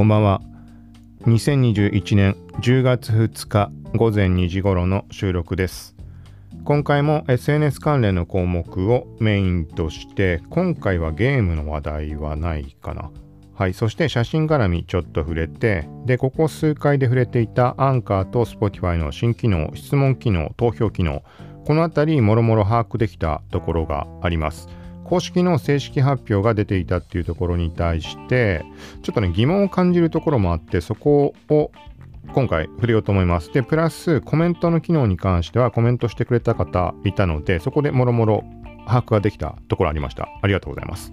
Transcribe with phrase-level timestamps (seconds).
[0.00, 0.40] こんばんは。
[1.26, 5.94] 2021年10月2日午前2時頃の収録です。
[6.64, 13.10] 今回も SNS 関連の項目をメインとして、今回はゲームの話題はないかな。
[13.52, 21.22] はい、そして写真絡みちょっと触れて、で、ここ数回で触れていたアンカーと Spotify の新機能、質問機能、投票機能、
[21.66, 24.66] このあたりもろもろ把握できたところがあります。
[25.10, 28.64] 公式の正式発表が出ていたっていうところに対して
[29.02, 31.72] ちょっとね疑問を感じるところもあってそこを
[32.32, 33.52] 今回触れようと思います。
[33.52, 38.44] で、プラスコメントの機能に関してはコメントしてくれた方いたのでそこでもろもろ
[38.86, 40.28] 把握ができたところありました。
[40.42, 41.12] ありがとうございます。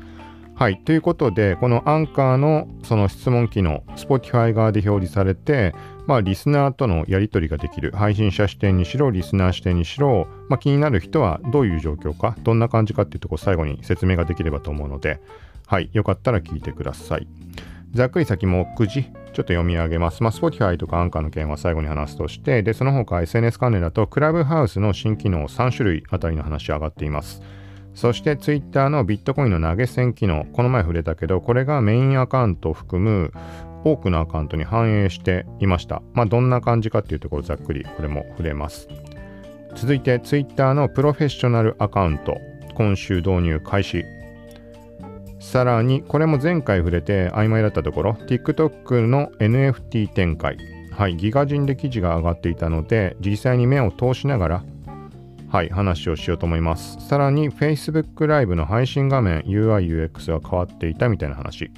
[0.54, 0.78] はい。
[0.78, 5.74] ということで、このアンカーのその質問機能、Spotify 側で表示されて、
[6.08, 15.20] まあ、リスナーとのやり取りができる、配信者視点にしろ、リスナー視点にしろ、まあ、気になる人はどういう状況か、どんな感じかっていうところ最後に説明ができればと思うので、
[15.68, 15.90] はい。
[15.92, 17.28] よかったら聞いてください。
[17.92, 20.24] ざっくり先も9時、ちょっと読み上げます。
[20.24, 27.42] まあ、Spotify とかアンカーの件は最後に話すとして、で、その他 SNS 関連だと、クラブハウスの新機能3種類あたりの話上がっています。
[27.98, 33.34] そして Twitter のビットコインの投げ銭機能、この前触れたけど、これがメインアカウントを含む
[33.92, 36.02] 多くのアカウントに反映していました。
[36.14, 38.88] まあ、どんな感じかっていうところざっくりこれも触れます。
[39.76, 42.38] 続いて Twitter のプロフェッショナルアカウント、
[42.76, 44.04] 今週導入開始。
[45.40, 50.58] さらに、これも前回触れて曖昧だったところ、TikTok の NFT 展開。
[50.92, 54.64] はい、ギガ人で記事が上がっていたので、実際に目を通しながら
[55.50, 56.98] はい、話をしようと思います。
[57.08, 61.72] さらに Facebook ライブの配信画面 UI、UX が変わっていたみたいな話。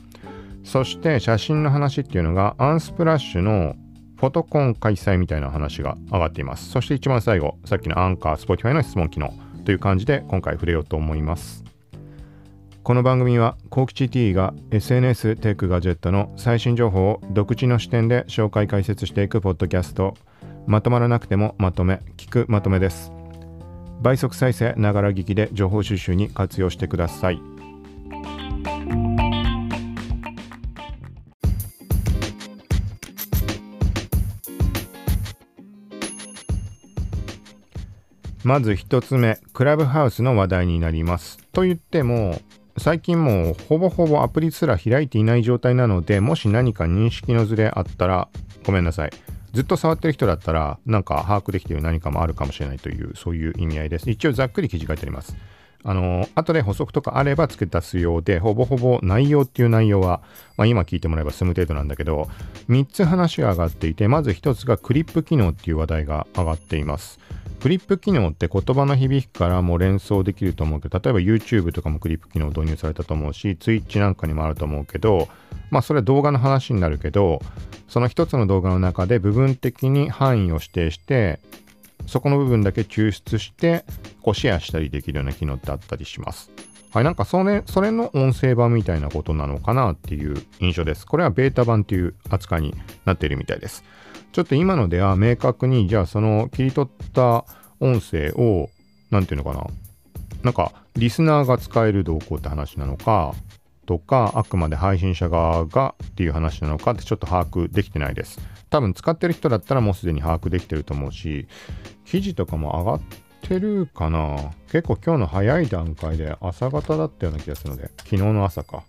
[0.63, 3.75] そして写真の話っていうのがアンスプラッシュの
[4.17, 6.69] フォトコン開催みたいな話が上がっています。
[6.69, 9.33] そして一番最後、さっきのアンカー、Spotify の質問機能
[9.65, 11.63] という感じで今回触れようと思います。
[12.83, 20.15] この番組は、コーキチ T が SNS テックガジェットの最新情報を独自の視点で紹介解説していくポッドキャスト。
[20.67, 23.13] まとまらなくてもまとめ、聞くまとめです。
[24.01, 27.41] 倍速再生ながら聞きで情報収集に活用してください
[38.49, 42.41] まず1つ目クラブハウスの話題になりますと言っても
[42.79, 48.27] 最近もうほぼほぼアプリすら開いていない状態なのでもし何か認識のズレあったら
[48.65, 49.11] ごめんなさい
[49.53, 54.07] ずっと触ってる人だったら、なんか把握できている何かもあるかもしれないという、そういう意味合いです。
[54.09, 55.35] 一応ざっくり記事書いてあります。
[55.83, 60.21] あの、後で補足とかあれば付け足すようで、ほぼほぼ内容っていう内容は、
[60.57, 62.29] まあ、今聞いてもらえば済む程度なんだけど、
[62.69, 67.19] 3つ話が上がっていて、まず1つがクリップ機能っていう話題が上がっています。
[67.61, 75.27] クリップ機能って言葉の響きからも連想できると思うけど、例えば YouTube とかもクリップ機能導入されたと思うし、Twitch なんかにもあると思うけど、
[75.69, 77.41] まあそれは動画の話になるけど、
[77.89, 81.39] その一つの動画の中で部分的に範囲を指定して、
[82.07, 83.85] そこの部分だけ抽出して、
[84.21, 86.51] こうシェアしたりできるような機能ってあったりします。
[86.91, 91.05] はい、なんかそれ、それの音声版みたいなことなのかなっていう印象です。
[91.05, 92.73] これはベータ版っていう扱いに
[93.05, 93.83] なっているみたいです。
[94.31, 97.45] ちょっと今のでは明確に、じゃあその切り取った
[97.79, 98.69] 音声を、
[99.11, 99.67] なんていうのかな。
[100.43, 103.35] なんか、リスナーが使える動向って話なのか、
[103.89, 108.39] とか、あくまで配信者側がっていう話なのかってちょっと把握できてないです。
[108.69, 111.47] 多分使ってる人だったらもうすでに把握できてると思うし、
[112.05, 113.01] 記事とかも上がっ
[113.41, 118.83] てるかな結構今日の早い段階で朝方だったような気がするので、昨日の朝か。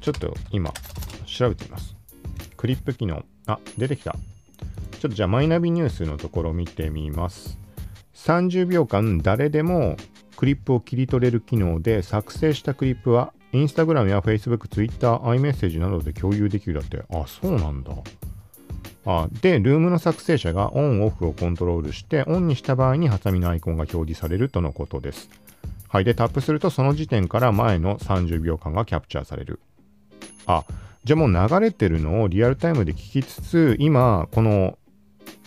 [0.00, 0.72] ちょっと今、
[1.26, 1.94] 調べてみます。
[2.56, 3.24] クリップ機能。
[3.46, 4.14] あ、出てきた。
[4.14, 7.56] ちょっとじゃあマイナビニュースのところ見てみます。
[8.16, 9.96] 30秒間誰でも
[10.36, 17.02] クリップを切り取れる機能で作成したクリップは Instagram や Facebook、Twitter、iMessage などで共有できるだって。
[17.10, 17.92] あ、そうなんだ。
[19.06, 25.30] あで、ルームの作成者がオンオフをコントロールして、オンにした場合にハサミのアイコンが表示されるとのことです。
[25.88, 26.04] はい。
[26.04, 29.60] で、タップするとその時点から前の30秒間がキャプチャーされる。
[30.46, 30.64] あ、
[31.04, 34.76] じゃあもう流れてるのをリアルタイムで聞きつつ、今、この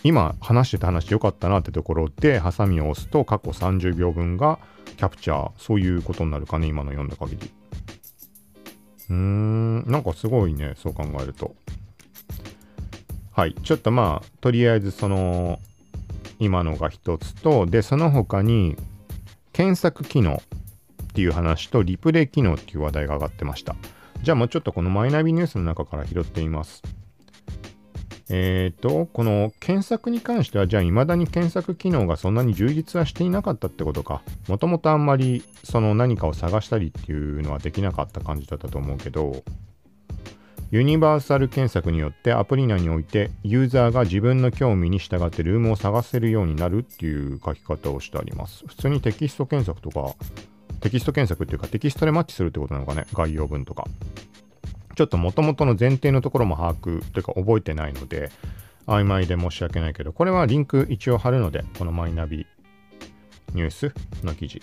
[0.02, 4.58] 今話してた話良かったなってところで、ハサミを押すと過去30秒分が
[4.96, 7.50] キャプチャー、そういうことになるかね、今の読んだ限り。
[9.10, 11.54] うーん、なんかすごいね、そう考えると。
[13.32, 15.58] はい、ちょっとまあ、とりあえずその、
[16.38, 18.76] 今のが一つと、で、その他に、
[19.52, 20.42] 検索機能
[21.04, 23.76] っていう話と、リプレイ機能っていう話題が上がってました。
[24.22, 26.82] じゃあもうちょっとこのマイナビニュースの中から拾ってみます。
[28.32, 34.22] えっ、ー、と、この検索に関しては、じゃあ未だに検索機能がそんなに充実はしていなかったってことか。
[34.48, 39.42] もともとあんまりその何かを探したりっていうのはできなかった感じだったと思うけど、
[40.70, 48.64] ユニバーサル検索によってアプリ内においてユーザーが自分の興味に従ってルームを探せるようになるっていう書き方をしてあります。
[48.68, 50.14] 普通にテキスト検索とか、
[50.80, 53.84] テキスト検索っていうかテキストでマッチするってことなのかね、概要文とか。
[55.00, 58.28] ちょっと元々の前提のところも把握というか覚えてないので、
[58.86, 62.46] 曖昧で申し訳ないけど、これはリンク一応貼るので、このマイナビ
[63.54, 64.60] ニュースの記事。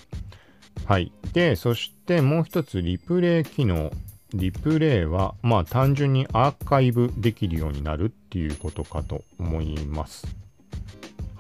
[0.86, 1.12] はい。
[1.34, 3.90] で、そしてもう一つ、リプレイ機能
[4.36, 10.28] リプレイは、まあ単純にアーカイブできるようになるっていうことかと思います。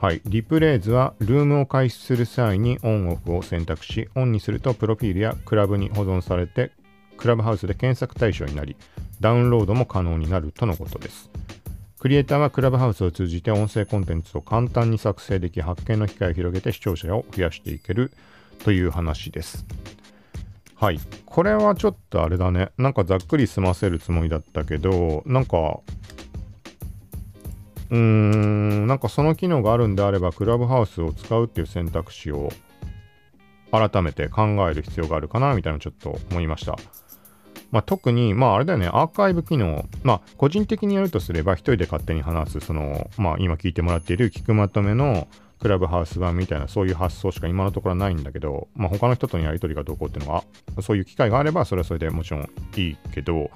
[0.01, 0.23] はい。
[0.25, 6.71] リプレイズは、ルームを開始する際にオンオフを選択し、オンにするとプロフィールやクラブに保存されて、
[7.17, 8.75] クラブハウスで検索対象になり、
[9.19, 11.29] ダウンロードも可能になるとのことです。
[11.99, 18.11] クリエイターはクラブハウスを通じて音声コンテンツを簡単に作成でき、発見の機会を広げて視聴者を増やしていける
[18.63, 19.65] という話です。
[20.75, 20.99] はい。
[21.25, 22.69] これはちょっとあれだね。
[22.77, 25.79] なんかざっくり済ませるつもりだったけど、なんか、
[27.89, 32.51] うーん、なんかその機能があるんであれば、クラブハウスを使うっていう選択肢を
[33.71, 36.77] 改めて考える必要があるかな、みたいなちょっと思いました。
[37.71, 45.27] まあ、特に、まああれだよね、アーカイブ機能、まあ個人的にやるとすれば、一人で勝手に話す、その、まあ今聞いてもらっている聞くまとめの
[45.59, 50.43] クラブハウス版みたいなそういう発想しか今のところはないんだけど、まあ、他の人とのやり取りがどうこうっていうのは、
[50.81, 53.49] そういう機会があればそれはそれでもちろんいいけど、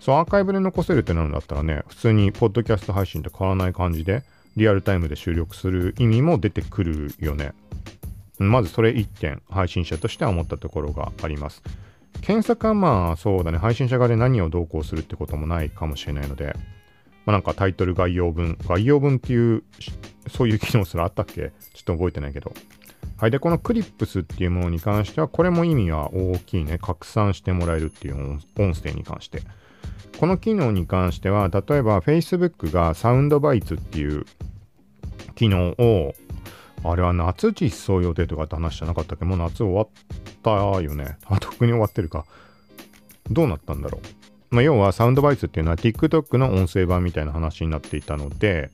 [0.00, 4.24] そうアーカイブで残せるってなるんだったらね、普通にポッドキャスト配信と変わらない感じで、
[4.56, 7.52] リアルタイムで収録する意味も出てくるよね。
[8.38, 11.62] まずそれ1点、配信者としては思ったところがあります。
[12.20, 16.54] 検索はまあそうだね、配信者側で何を同行するってこともないかもしれないので、
[17.24, 19.62] まあ、なんかタイトル概要文、概要文っていう、
[20.30, 21.34] そういう機能すらあったっけ？
[21.74, 22.52] ちょっと覚えてないけど。
[23.16, 23.30] はい。
[23.30, 26.78] で、このクリップスっていうものに関しては、これも意味は大きいね。
[26.78, 29.42] 拡散してもらえるっていう音声に関して。
[30.18, 34.24] この機能に関しては、例えば Facebook がサウンドバイツっていう
[35.34, 36.14] 機能を、
[36.84, 39.24] あれは夏実装予定とかって話じゃなかったっけ？
[39.24, 39.88] もう夏終わっ
[40.42, 40.50] た
[40.82, 41.16] よね。
[41.26, 42.24] あ、特に終わってるか。
[43.30, 44.54] どうなったんだろう？
[44.54, 48.70] まあ、要はサウンドバイスっていうのは TikTok の音声版みたいな話になっていたので、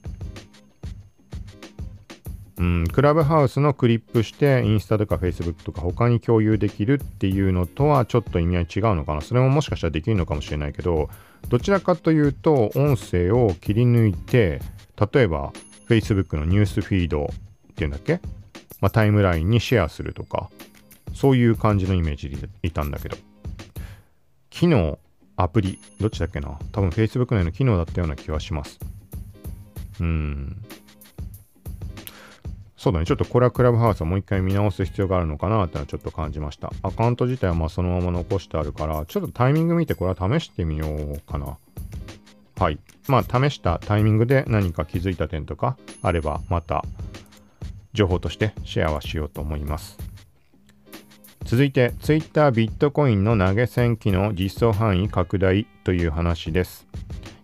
[2.59, 9.23] うん、クラブハウスのクリップしてインスタとか Facebook とか他に共有できるっていうのとはちょっと意味合い違うのかな？
[9.23, 11.09] それももしかしたらできるのかもしれないけど、
[11.49, 14.61] どちらかというと音声を切り抜いて、
[15.13, 15.53] 例えば
[15.89, 17.29] Facebook のニュースフィード
[17.75, 18.21] っていうんだっけ、
[18.81, 20.49] まあ、タイムラインにシェアするとか、
[21.13, 23.17] そういう感じのイメージでいたんだけど、
[24.53, 24.99] 昨日
[25.37, 26.57] アプリ、どっちだっけな？
[26.71, 28.79] 多分 Facebook 内の機能だったような気はします。
[29.99, 30.65] うーん。
[32.77, 33.07] そうだね。
[33.07, 36.73] ちょっとこれはクラブハウスをもう一回見直す必要があるのかなってのはちょっと感じました。
[36.83, 41.57] アカウント自体はまあそのまま残してあるから、ちょっとタイミング見てこれは試してみようかな。
[42.57, 42.79] はい。
[43.09, 46.85] まあ試したタイミングで何か気づいた点とかあればまた
[47.95, 49.97] 情報としてシェアはしようと思います。
[51.45, 56.87] 続いて Twitter ビットコインの投げ銭機能実装範囲拡大という話です。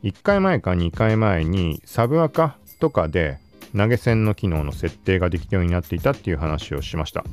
[0.03, 3.39] 1回前か2回前にサブアカとかで
[3.77, 7.25] 投げ銭の機能の設定ができるようになっていたっていう話をしました。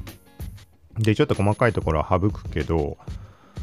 [0.99, 2.97] で、ちょっと細かいところは省くけど、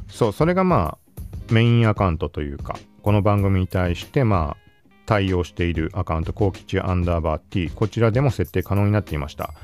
[0.08, 4.63] そう、それがまあメインアカウントというか、この番組に対してまあ
[5.06, 9.54] 対応しているアカウント、コウキチアンダーバー T、こちらでも設定可能になっていました。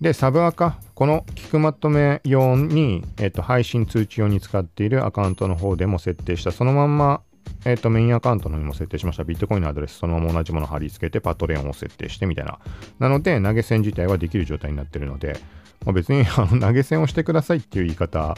[0.00, 7.22] で、サブアカ、この聞くまとめ用に、えっと、配信通知用に使っているアカウントの方でも設定した、そのまんま、
[7.64, 9.24] えっと、メインアカウントの方にも設定しました。
[9.24, 12.58] ビットコインのアドレス、そのまま同じものを貼り付けて、パトレオンを設定してみたいな。
[13.00, 15.40] なので、投げ銭自体はできる状態になっているので、
[15.84, 18.36] まあ、別にあの投げ銭をしてくださいっていう言い方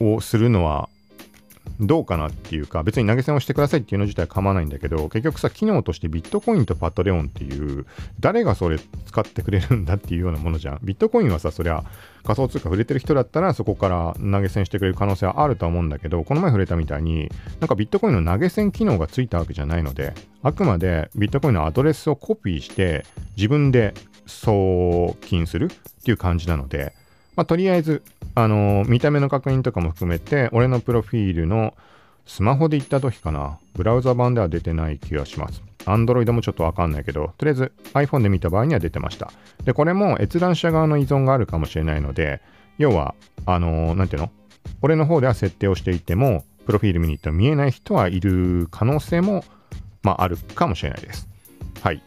[0.00, 0.88] をするのは
[1.80, 7.86] どうかなっていうか、別に投げ銭をしてくださいっていうの自体構わないんだけど、結局さ、機能としてビットコインとパトレオンっていう、
[8.20, 10.78] 誰がそれ使ってくれるんだっていうようなものじゃん。
[10.82, 11.84] ビットコインはさ、そりゃ
[12.24, 17.30] 仮想通貨触れてる人だったら、そこから投げ銭してくれる可能性はあるとは思うんだけど、この前触れたみたいに、
[17.60, 23.04] なんかビットコインの投げ銭機能がついたわけじゃないので、あくまでビットコインのアドレスをコピーして、
[23.36, 23.94] 自分で
[24.26, 26.92] 送金するっていう感じなので、
[27.36, 28.02] まあ、とりあえず、
[28.34, 31.74] あのー、見た目の確認とかも含めて、俺のプロフィールの
[32.24, 35.62] スマホで行った時かな、ブラウザ版では出てない気がします。
[35.84, 39.30] Android もちょっとわかんないけど、とりあえず iPhone で見た場合には出てました。
[39.64, 42.40] で、これも閲覧者側の依存があるかもしれないので、
[42.78, 43.14] 要は、
[43.44, 44.30] あのー、なんていうの？
[44.82, 49.44] 俺の方では設定をしていても、プロフィール見に行っても見えない人はいる可能性も、
[50.02, 51.28] まあ、あるかもしれないです。
[51.80, 52.02] はい。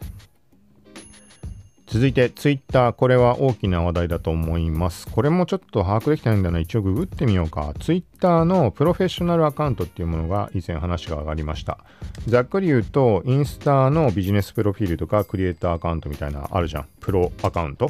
[1.92, 2.94] 続いて、ツイッター。
[2.94, 5.08] これは大きな話題だと思います。
[5.08, 6.60] これもちょっと把握できてないんだな。
[6.60, 7.74] 一応ググってみようか。
[7.80, 11.80] ツイッターのプロフェッショナルアカウントっていうものが以前話が上がりました。
[12.28, 16.86] ざっくり言うと、インスタのビジネスプロフィールとかクリエイターアカウントみたいなあるじゃん。
[17.00, 17.90] プロアカウント。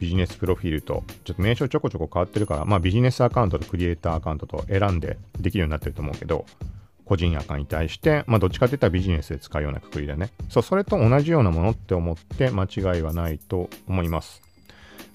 [0.00, 6.44] ビジネスプロフィールと、ちょっと名称ちょこちょこ変わってるから、まあビジネスアカウントとクリエイターアカウントと選んでできるようになってると思うけど、
[7.06, 10.30] 個人アカに対して、まあ、どっちかって言ったらビジネスで使うようなくくりだね。
[10.50, 14.42] そう、それと同じようなものって思って間違いはないと思います。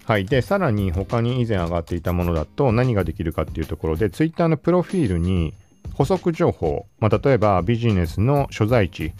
[0.05, 0.25] はい。
[0.25, 5.53] で、さらに他に以前上がっていたものだと何ができるかっていうところで、Twitter のプロフィールに
[5.93, 9.13] 補足情報、まあ、例えばビジネスの所在地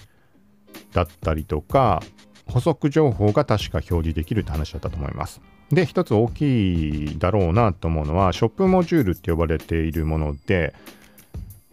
[0.94, 2.02] だったりとか、
[2.48, 5.42] 補足情報が確か表示できるって話だったと思います。
[5.72, 10.74] で、一つ大きいだろうなと思うのは、ショップモジュールって呼ばれているもので、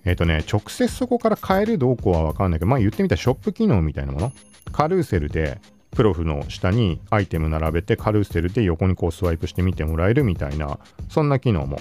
[0.08, 4.32] えっ、ー、とね、直接そこから買えるどうこうはわかんないけど、まあ言ってみたらショップ機能みたいなもの。
[4.72, 5.60] カルーセルで、
[5.90, 10.78] プロフの下にアイテム並べて、カルーセルで横にこうスワイプして見てもらえるみたいな、
[11.10, 11.78] そんな機能も、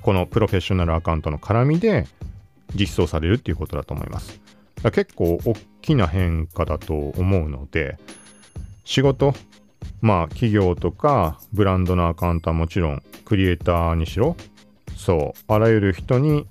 [0.00, 2.06] このプロフェッショナルアカウントの絡みで
[2.74, 4.40] 実装されるっていうことだと思います。
[4.92, 7.98] 結構大きな変化だと思うので、
[8.84, 9.34] 仕事、
[10.00, 14.36] まあ企業とかブランドのアカウントはもちろん、クリエイターにしろ、
[14.96, 16.46] そう、あらゆる人に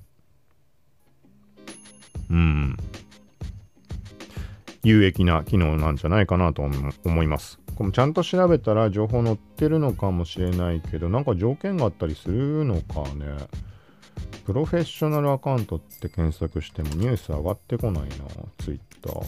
[2.31, 2.77] うん、
[4.83, 7.59] 有益な機能なんじゃないかなと思います。
[7.75, 13.37] これちゃんと調べたら情報載ってるのかもしれないけど、なんか条件があったりするのかね。
[14.45, 18.09] プロフェッショナルアカウントって検索してもニュース上がってこないな、
[18.59, 19.25] ツイッター。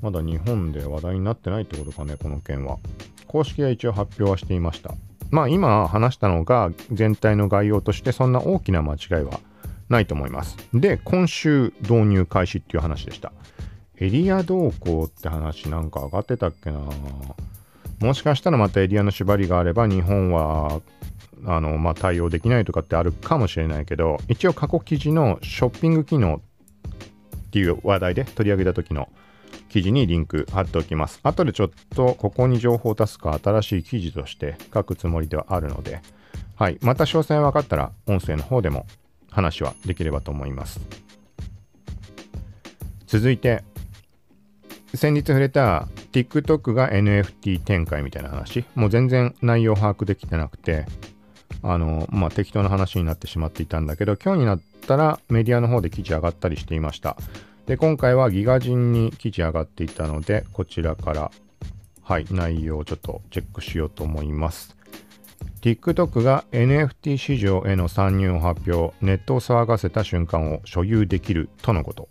[0.00, 2.78] まだ日本で話題になってないってことかね、この件は。
[3.26, 4.94] 公式は一応発表はしていました。
[5.30, 9.40] まあ今話したのが全体の概要としてそんな大きな間違いは
[9.88, 10.56] ないと思います。
[10.72, 13.32] で、今週導入開始っていう話でした。
[13.98, 16.80] エリア動向って話なんか上がってたっけな
[18.00, 20.80] もしかしたらまたエリアの縛りがあれば日本は
[21.46, 29.08] あの、まあ、対応できないとかってあるかもしれないけど、一応過去記事のショッピング機能っていう話題で取り上げた時の
[29.68, 31.20] 記事にリンク貼っておきます。
[31.22, 36.00] 後でちょっとここに情報を足すか新しい記事として書くつもりではあるので、
[36.56, 36.78] はい。
[36.82, 38.86] また詳細分かったら音声の方でも
[39.34, 40.80] 話はできればと思います。
[43.06, 43.62] 続いて、
[44.94, 50.86] 先日触れた TikTok が NFT 展開みたいな話、もう全然内容把握できてなくて、
[51.62, 57.16] あの、まあ、適当な話になってしまっていたんだけど、今日になったらメディアの方で記事上がったりしていました。
[57.66, 61.30] で、今回はギガ人に記事上がっていたので、こちらから、
[62.02, 64.73] はい、内容をちょっとチェックしようと思います。
[65.60, 72.08] TikTok が NFT 市場への参入を発表、ネットを騒がせた瞬間を所有できるとのこと。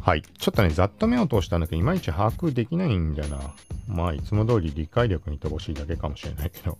[0.00, 0.22] はい。
[0.22, 3.54] ちょっとね、ざっと目を通したんだけど、いまいち把握できないんだな。
[3.88, 6.76] まあ、いつも通り理解力に乏しいだけかもしれないけど。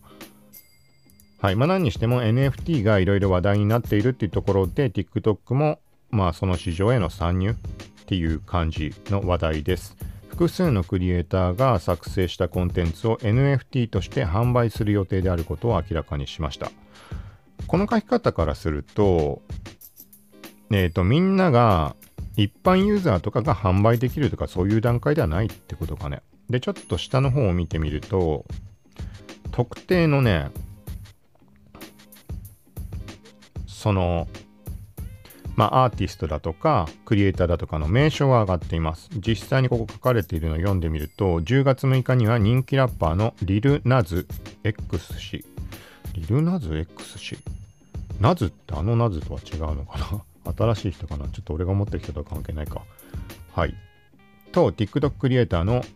[1.40, 1.56] はい。
[1.56, 5.80] まあ、何にしても NFT がいろいろ話題になっているっていうところで、TikTok も、
[6.10, 7.54] まあ、その市場への参入っ
[8.06, 9.96] ていう感じの話題です。
[10.34, 16.72] 複数のクリエイターが作成したコンテンツを NFT として販売する予定であることを明らかにしました。
[17.68, 19.42] この書き方からすると、
[20.72, 21.94] えっ、ー、と、みんなが
[22.36, 26.20] 一般ユーザーとかが販売できるとかそういう段階ではないってことかね。
[26.50, 28.44] で、ちょっと下の方を見てみると、
[29.52, 30.50] 特定のね、
[33.68, 34.26] その
[35.56, 39.08] まあ、アーティストだとか、クリエイターだとかの名称が上がっています。
[39.14, 44.26] 実際にここ書かれているのを読んでみると、10月6日には人気ラッパーのリル・ナズ
[44.64, 45.44] X 氏。
[46.14, 47.38] リル・ナズ X 氏？
[48.20, 49.98] ナズってあのナズとは違うのか
[50.44, 50.52] な？
[50.56, 51.26] 新しい人かな？
[51.28, 52.82] ちょっと俺が持ってる人とは関係ないか。
[53.52, 53.74] はい。
[54.52, 55.90] と、TikTok クリエイターの、ちょっ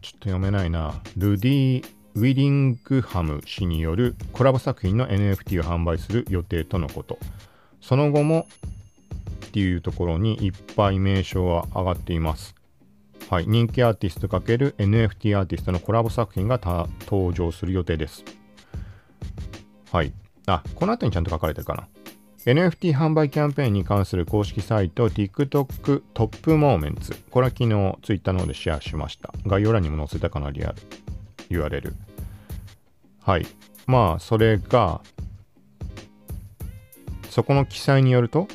[0.00, 7.18] と読めないな、ルディ・ウィディングハム氏によるコラボ作品の NFT を販売する予定とのこと。
[7.80, 8.46] その後も
[9.44, 12.54] っていうところにいっぱい名称は上がっています。
[13.28, 16.60] はい、人気アーティスト ×NFT アーティストのコラボ作品が
[17.06, 18.24] 登場する予定です。
[19.90, 20.12] はい。
[20.46, 21.88] あ、この後にちゃんと書かれてるかな。
[22.44, 27.16] NFT 販売キャンペーンに関する公式サイト TikTok トップモーメンツ。
[27.30, 29.32] これは昨日 Twitter の方でシェアしました。
[29.46, 30.76] 概要欄にも載せたかな、リアル。
[31.50, 31.94] URL。
[33.22, 33.46] はい。
[33.86, 35.00] まあ、それが、
[37.30, 38.48] そこの記載によると、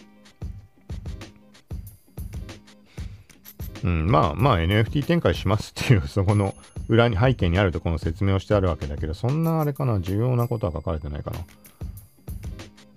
[3.88, 6.54] うん、まあまあ NFT 展開しますっていう、そこの
[6.90, 11.40] 裏に背景にあるとこの説明をしてあるわけだけど、そんなあれかな、重要なことは書かれてないかな？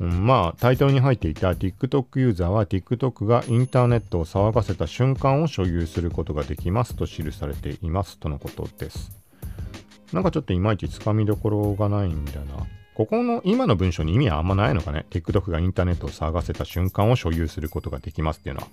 [0.01, 9.13] うん、まあ、タイトルに入っていた TikTok ユーザーは TikTok がインターネットを騒がせた瞬間を所有することができますと記されていますとのことです。
[10.13, 12.67] なんかちょっといまいちつかみどころがないんだよな。
[12.95, 18.69] ここの今の文章に意味はあんまないのかね ?TikTok がインターネットを騒がせた瞬間を所有することができますっていうのは。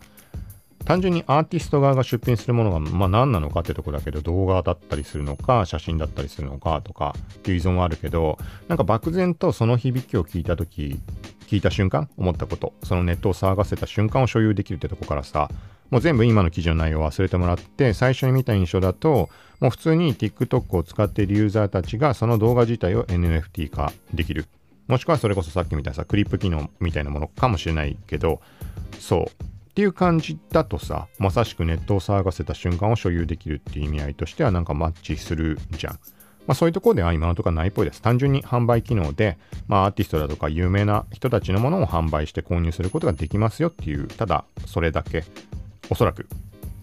[0.88, 8.38] 単純にアーティスト側が出品するものが、まあ、何なのかってとこだけど動画だったりするのか写真だったりするのかとかっていう依存はあるけど
[8.70, 10.98] なんか漠然とその響きを聞いた時
[11.48, 15.52] 聞いた瞬間思ったことそのネットを騒がせた瞬間を所有できるってとこからさ
[15.90, 19.30] もう全部今の記事の内容を忘れてもらって最初に見た印象だと
[19.60, 24.46] もう普通に TikTok を使っているユーザーたちがその動画自体を NFT 化できる。
[24.88, 28.40] もしくはそれこそさっきみたいなさクリップ機能みたいなものかもしれないけど
[29.00, 29.57] そう。
[29.78, 35.94] っていう感じだとさまさしくネットを騒がせた瞬間を所有できるっていう意味合いとしてはなんかマッチするじゃん。
[36.48, 38.02] まあ、そういうところでは今のところないっぽいです。
[38.02, 45.24] 単純に販売機能で、まあ、アーティストだとか有名な人たちのものを販売して購入することができますよっていう、ただそれだけ
[45.92, 46.28] おそらく。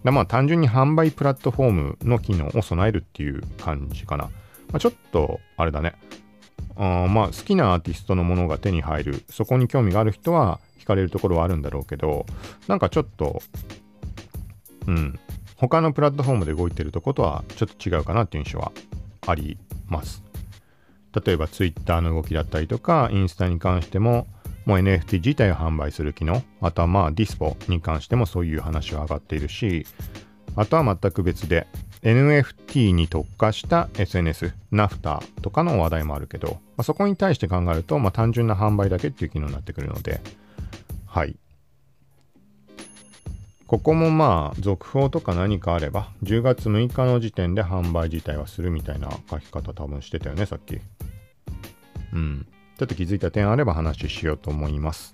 [0.05, 4.27] だまあ単純に販売プラットフォームの機能を備えるっていう感じかな。
[4.27, 4.31] ま
[4.75, 5.97] あ、ちょっとあれだね。
[6.77, 9.25] あまあ好きなアーティストのものが手に入る。
[9.31, 12.27] そこに興味がある人は惹かれるところはあるんだろうけど、
[12.69, 13.43] なんかちょっと、
[14.87, 15.19] うん。
[15.57, 18.73] 他のプラットフォームで動いてるとことはちょっと違うかなっていう印象は
[19.27, 19.57] あり
[19.89, 20.23] ます。
[21.25, 24.27] 例えば Twitter の動きだったりとか、インスタに関しても、
[24.67, 29.87] もう NFT 自体を販売する機能、あとはまあディスポに関してもそういう話は上がっているし、
[30.57, 31.67] あとは全く別で
[32.03, 40.21] NFT に特化した SNS、ナフタとかの話題もあるけど、まあ、そこに対して考えると、まあ、単純な販売だけっていう機能になってくるので、
[41.15, 41.37] はい。
[43.69, 50.81] ここもまあ、続報とか何かあれば、10月6日の時点で販売自体はするみたいな書き方多分してたよね、さっき。
[52.13, 52.49] うん。
[52.77, 55.13] ちょっと気づいた点あれば話しようと思います。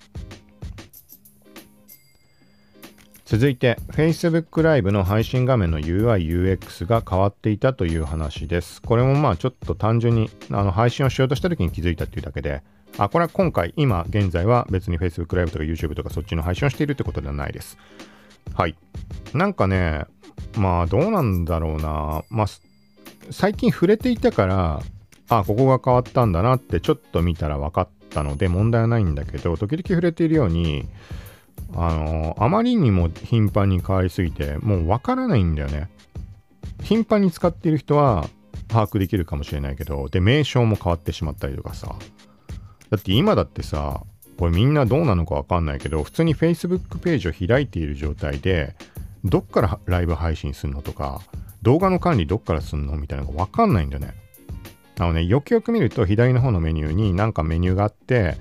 [3.25, 8.81] 続いて Facebook ライブの配信画面の UI/UX が変わっていたという話です。
[8.81, 12.63] これもまあちょっと単純にあの配信をしようとした時に気づいたっていうだけで、
[12.97, 17.77] あ、これは今回、今現在は別に Facebook ライブとか YouTube とかそっちの配信をしているってことではないです。
[18.53, 18.75] はい。
[19.33, 20.05] なんかね、
[20.57, 22.23] まあどうなんだろうな。
[22.29, 22.47] まあ
[23.29, 24.81] 最近触れていたから
[25.31, 30.89] あ、ここが変わったんだなってちょっと見たら分かったので問題はないんだけど、時々触れているように、
[31.73, 35.89] あの、あまりにも頻繁に変わりすぎて、もう分からないんだよね。
[36.83, 38.27] 頻繁に使っている人は
[38.67, 41.95] 把握できるかもしれないけど、で、名称も変わってしまったりとかさ。
[42.91, 44.03] だって今だってさ、
[44.37, 48.75] これみんなどうなのかわかんないけど、普通に Facebook ページを開いている状態で、
[49.23, 51.21] どっからライブ配信するのとか、
[51.61, 54.13] 動画の管理どっからすんのみたいなのがわかんないんだよね。
[54.99, 58.37] あのね、よくよく見ると左の方のメニューになんかメニューがあって、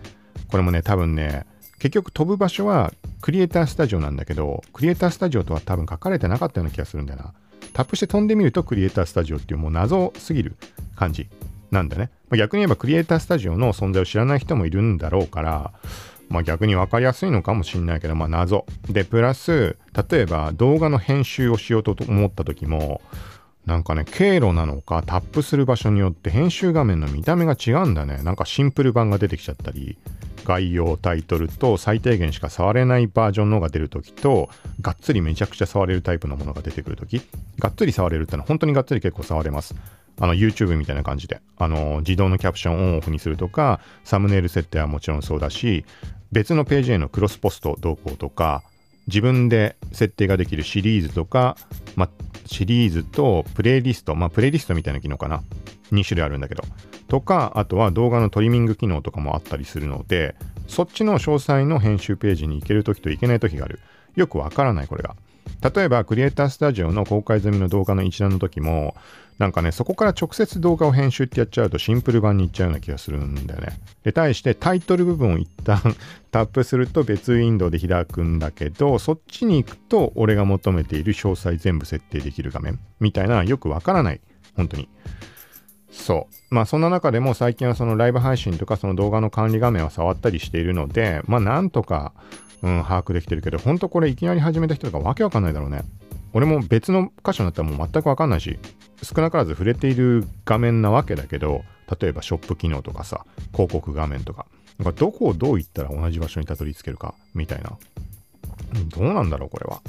[0.49, 1.47] これもね、多分ね、
[1.79, 7.35] 結局飛ぶ場所はクリエイタースタジオなんだけど、クリエイタースタジオとは多分書かれてなかったような気がするんだよな。
[7.73, 10.57] タップして飛んでみるとクリエイタースタジオっていうもう謎すぎる
[10.97, 11.29] 感じ
[11.71, 12.11] なんだね。
[12.29, 15.73] まあ、逆に言えばクリエイタースタジオの存在を知らない人もいるんだろうから、
[16.29, 18.65] まあ逆に分かりやすいのかもしんないけど、まあ謎。
[18.89, 19.77] で、プラス、
[20.11, 23.01] 例えば動画の編集をしようと思った時も、
[23.67, 28.23] なんかね、経路なのかタップする場所によって編集画面の見た目が違うんだね。
[28.23, 29.99] なんかシンプル版が出てきちゃったり、
[30.51, 37.23] 概要、タイトルと最低限しか触れないバージョンのが出るときと、がっつりめちゃくちゃ触れるタイプのものが出てくるとき、
[37.61, 39.77] がっつり触れるってのは本当にがっつり結構触れます。
[40.19, 45.85] あの YouTube みたいな感じで、あの自動のキャプションオンオフにするとか、サムネイル設定はもちろんそうだし、
[46.33, 48.65] 別のページへのクロスポスト動向とか、
[49.07, 51.57] 自分で設定ができるシリーズとか、
[51.95, 52.09] ま
[52.47, 55.43] シリーズとプレイリスト、まあ、プレイリストみたいな機能かな。
[55.93, 56.65] 2種類あるんだけど。
[57.09, 60.37] とか、あとは動画のトリミング機能とかもあったりするので、
[60.69, 63.81] そっちの詳細の編集ページに行けるときと行けないときがある。
[64.17, 65.17] よくわからない、これが。
[65.75, 68.95] 例えば、クリエイタースタジオの公開済みの動画の一覧の時も、
[69.41, 73.81] なんかね、そこから直接動画を編集ってやっちゃうとシンプル版に行っちゃうような気がするんだよね。
[74.05, 75.81] で、対してタイトル部分を一旦
[76.31, 84.21] タップすると別ウィンドウで開くんだけど、そっちに行くと俺が求めている詳細全部設定できる画面みたいなよくわからない。
[84.57, 84.91] 本当に。
[85.91, 86.55] そう。
[86.55, 92.13] まあそんな中でも最近はそのライブ配信とかその動画の管理画面は触ったりしているので、まあなんとか、
[92.63, 95.83] うん、把握できてるけど、本当これいきなり始めた人とかわけわかんないだろうね。
[96.33, 98.59] 俺も別の箇所になったらもう全くわかんないし、
[99.03, 101.65] 少なからず触れている画面なわけだけど、
[102.01, 104.47] 例えばショップ機能とかさ、広告画面とか、
[104.79, 107.73] なんかどこをどう行ったら同じ場所にたどり着けるか、みたいな。
[108.97, 109.81] どうなんだろう、これは。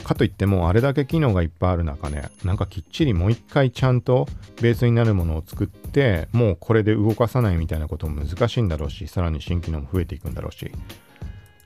[0.00, 4.26] かといっても、あれだけ機能がいっぱいある中ね、なんかきっちりもう一回ちゃんと
[4.60, 10.70] ベースになるものを作って、もうこれで動かさないみたいなことも難しいんだろうし、さらに新機能も増えていくんだろうし。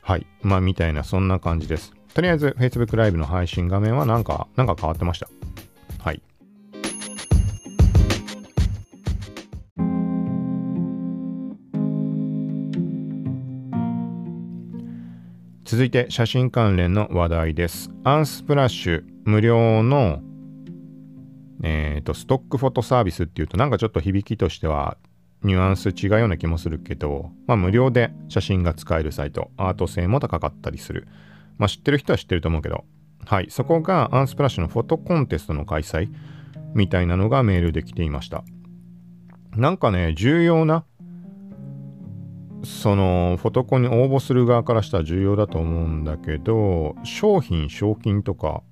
[0.03, 0.27] はい。
[0.42, 1.94] まあ、みたいな、そんな感じです。
[2.12, 5.29] とりあえず、Facebook ライブの配信画面はなんか、なんか変わってました。
[5.99, 6.23] はい。
[15.64, 17.90] 続いて写真関連の話題です。
[18.05, 20.20] アンスプラッシュ無料の、
[21.62, 24.98] えーと、ストックフォトサービスっていうとなんかちょっと響きとしては
[25.42, 31.09] ニュアンス違うような気もするけど、まあ、無料で写真が使えるサイト、アート性も高かったりする。
[31.57, 32.85] まあ、知ってる人は知ってると思うけど、
[33.24, 36.11] はい、そこがアンスプラッシュのフォトコンテストの開催
[36.74, 38.44] みたいなのがメールで来ていました。
[39.57, 40.85] なんかね、重要な
[42.64, 48.62] そのフォトコに応募する側からしたら重要だと思うんだけど商品賞金とか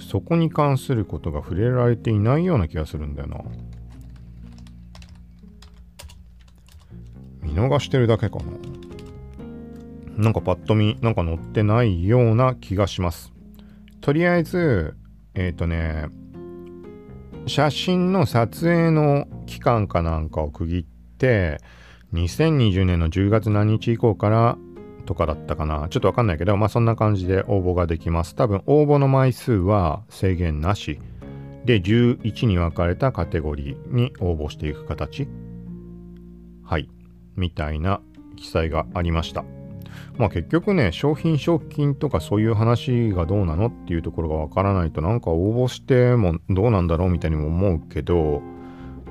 [0.00, 3.38] そこに関することが触れられていないような気がするんだよな。
[7.42, 8.44] 見逃してるだけかな。
[10.16, 13.32] なんかパッと見なんか載ってないような気がします。
[14.00, 14.96] とりあえず
[15.34, 16.06] えっ、ー、とね
[17.46, 21.60] 写真の撮影の期間かなんかを区切って
[22.14, 24.58] 2020年の10月何日以降から
[25.04, 25.88] とかだったかな。
[25.90, 28.34] ちょっとわかんないけど、まあそんな感じで応募ができます。
[28.34, 31.00] 多分応募の枚数は制限なし。
[31.64, 35.28] で、11に分かれたカテゴリーに応募していく形。
[36.62, 36.88] はい。
[37.36, 38.00] みたいな
[38.36, 39.44] 記載がありました。
[40.16, 48.42] まあ結局ね、商品賞金とかそういう話がどうなのっていうところがわからないとなんか応募してもどうなんだろうみたいにも思うけど、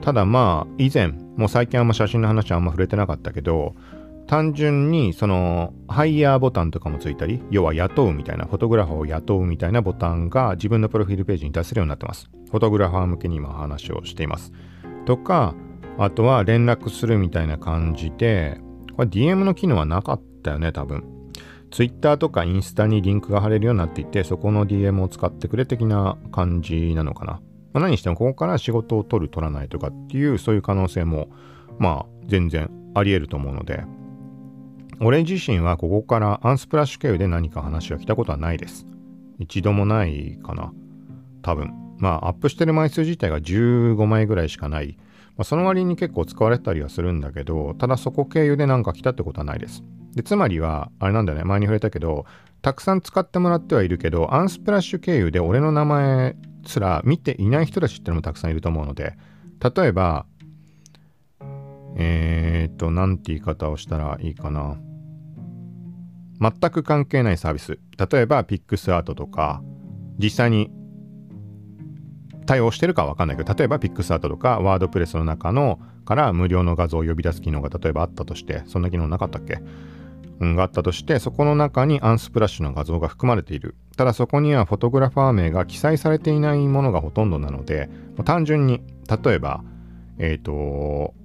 [0.01, 3.75] ただまあ以前もう最近あんま写真の話あんま触れてなかったけど
[4.27, 12.29] 単純にそのハイヤーボタンとかもついたり要は雇うみたいなフォトグラファーを雇うみたいなボタンが自分のプロフィールページに出せるようになってます。
[12.49, 14.51] フォトグラファー向けに今話をしています。
[15.05, 15.55] とか
[15.97, 18.59] あとは連絡するみたいな感じで
[18.95, 21.05] これ DM の機能はなかったよね多分。
[21.71, 27.41] Twitter とかインスタにリンクが貼れるようになっていてそこの DM を使ってくれ的な感じなのかな。
[27.73, 31.27] まあ、何してもここから仕事を取る取らないとかっていうそういう可能性も
[31.79, 33.83] まあ全然あり得ると思うので
[34.99, 38.87] 俺自身はここからアンスプラッシュ経由で何か話が来たことはないです。
[39.39, 40.73] 一度もないかな。
[41.43, 41.71] 多分。
[41.99, 44.97] まあアップしてる枚数自体が15枚ぐらいしかない。
[45.37, 49.83] まあ、その割に結構使われたりはするんだけど、ただそこ経由で何か来たってことはないです。
[50.15, 52.25] で、つまりは、あれなんだよね、前に触れたけど、
[52.63, 56.35] たくさん使ってもらってはいるけど、アンスプラッシュ経由で俺の名前
[56.67, 59.17] すら見ていない人たちってのもたくさんいると思うので、
[59.75, 60.25] 例えば、
[61.95, 64.77] えー、っと、なんて言い方をしたらいいかな。
[66.39, 67.79] 全く関係ないサービス。
[68.11, 69.63] 例えば、 Picsart とか、
[70.19, 70.69] 実際に
[72.45, 79.59] 対応してるかわかんないけど、例えば Picsart とか、 WordPress の中のから無料の画像を呼び出す機能が例えばあったとして、そんな機能なかったっけ？
[80.39, 83.75] うん、があったとして、そこの中に Unsplash の画像が含まれている。
[83.97, 87.89] ただそこにはフォトグラファー名が記載されていないものがほとんどなので、
[88.23, 89.63] 単純に、例えば、
[90.19, 91.15] えっ、ー、と、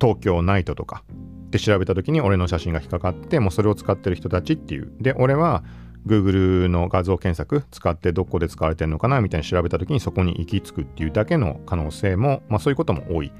[0.00, 1.04] 東京ナイトとか
[1.50, 4.90] で調べた時に俺の写真が引っかかって、もうそれを使ってる人たちっていう。
[5.00, 5.62] で、俺は
[6.06, 13.32] Google の画像検索使ってどこで使われてるのかなみたいに調べた時にそこに行き着くっていうだけの可能性も、まあそういうことも多い。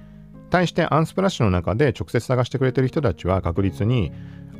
[0.51, 4.12] 対してアンスプラッシュの中で直接探してくれてる人たちは確実に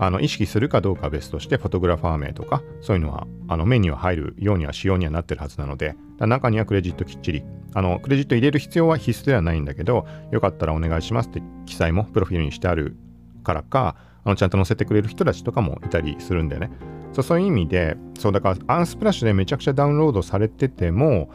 [0.05, 12.97] あの意識するかどうかは別としてフォトグラファー名とかそういうのはあの目には入るようには仕様にはなってるはずなので中にはクレジットきっちりあのクレジット入れる必要は必須ではないんだけどよかったらお願いしますって記載もプロフィールにしてある
[13.45, 16.71] からかあのちゃんと載せてくれる人たちとかもいたりするんだよね。
[17.13, 21.31] そうそういう意味でそうだからアンスプラッシュでめちゃくちゃダウンロードされてても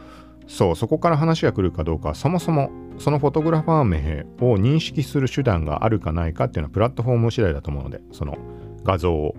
[0.48, 8.36] そうそこから話が来るかどうかそもそもそのフォトグラファー名を認識する手段があるかないかっていうのはプラットフォーム次第だと思うのでその
[8.82, 9.34] 画像を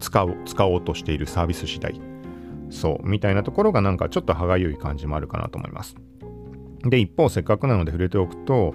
[0.00, 2.00] 使う使おうとしているサービス次第。
[2.70, 5.96] そうみたいなところがなんかちょっと歯がゆい感じもあるかなと思います。
[6.84, 8.74] で一方せっかくなので触れておくと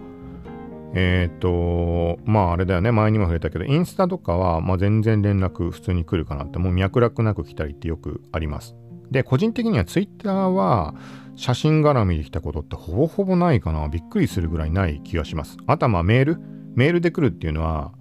[0.93, 2.91] えっ、ー、とまああれだよね。
[2.91, 8.75] 前にも触れたけどインスタとかは、まあ、全然連絡普通に来るかなってもう脈絡なく来たりってよくあります。
[9.09, 10.95] で個人的にはツイッターは
[11.35, 13.87] 写真絡みで来たことってほぼほぼないかな。
[13.89, 15.57] びっくりするぐらいない気がします。
[15.67, 16.37] あとはまあメール
[16.75, 17.93] メールで来るっていうのは、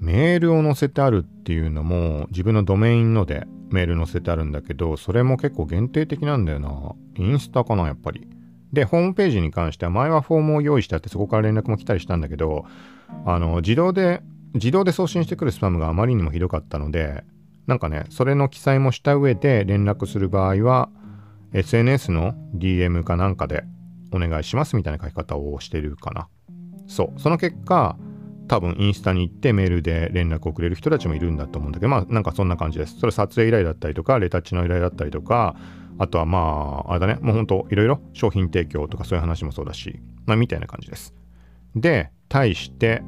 [0.00, 6.94] メールを載せてあるっていうのも自分のドメインのでメール載せてあるんだけど、それも結構限定的なんだよな。
[7.16, 8.28] インスタかな、やっぱり。
[8.72, 12.64] で、ホームページに関しては前はフォームを用意してあってそこから連絡も来たりしたんだけど、
[13.26, 14.22] あの、自動で、
[14.54, 17.24] 自動で送信してくるスパムがあまりにもひどかったので、
[17.66, 20.88] なんかね、それの記載もした上で連絡する場合は、
[21.52, 23.64] SNS の DM かなんかで
[24.12, 26.28] お願いしますみたいな書き方をしてるかな。
[26.86, 27.20] そう。
[27.20, 27.96] その結果、
[28.48, 32.98] 多分インスタに行ってメールで連絡をくれる人たちもいるんだと思うんだけど、まあなんかそんな感じです。
[32.98, 35.56] それ撮影依頼だったりとか、レタッチの依頼だったりとか、
[35.98, 41.14] あとはまあ、あれだね、もうほんといろいろ商品提供とかそういう話もそうだし、まあみたいな感じです。
[41.76, 43.02] で、対して、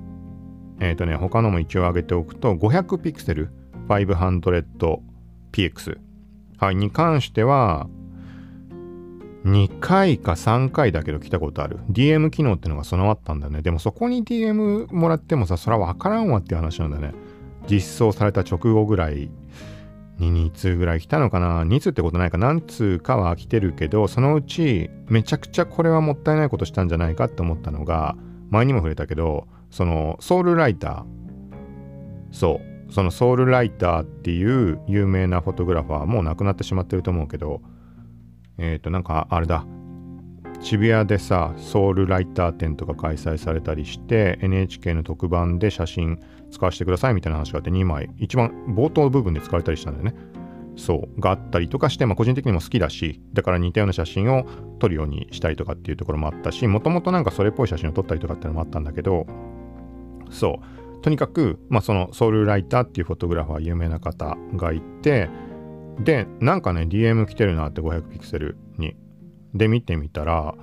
[0.80, 3.50] えっ、ー、とね、他のも一応上げておくと、500ピクセル
[3.88, 5.98] 500px、
[6.58, 7.88] はい、に関しては
[9.44, 11.78] 2回か3回だけど来たことある。
[11.90, 13.60] DM 機能ってのが備わったんだよね。
[13.62, 17.12] でもそこに DM もらってもさそれは分からんわっていう話なんだね。
[17.68, 19.30] 実装された直後ぐらい
[20.18, 21.62] に2通ぐらい来たのかな。
[21.62, 22.38] 2通ってことないか。
[22.38, 28.16] 何通かは来てるけどそのうちめちゃくちゃこれはもったいないことしたんじゃないかって思ったのが
[28.48, 31.04] 前にも触れたけどそのソウルライター。
[32.32, 32.74] そう。
[32.92, 37.60] そのソウルライターっていう有名なフォトグラファーもう亡くなってしまってると思うけど
[38.58, 39.66] えっ、ー、となんかあれだ。
[40.60, 46.18] 渋谷でさソウルライター展とか開催されたりして NHK の特番で写真
[46.50, 48.08] 使わせてくださいみたいな話があって2枚。
[48.18, 50.14] 一番冒頭部分で使われたりしたんだよね。
[50.76, 54.44] そうがあったりとかして、まあ、個人的にも好きだしだから似たような写真を
[54.80, 59.26] 撮るようにしたりとかっていうところもあったしもともとなんかそれっぽい写真を撮ったりとかっていうのもあったんだけど
[60.30, 61.00] そう。
[61.02, 65.28] とにかく、まあ、そのソウルライターっていうフォトグラファー有名な方がいて
[66.00, 68.96] でなんかね DM 来てるなって500ピクセルに。
[69.54, 70.54] で見てみたら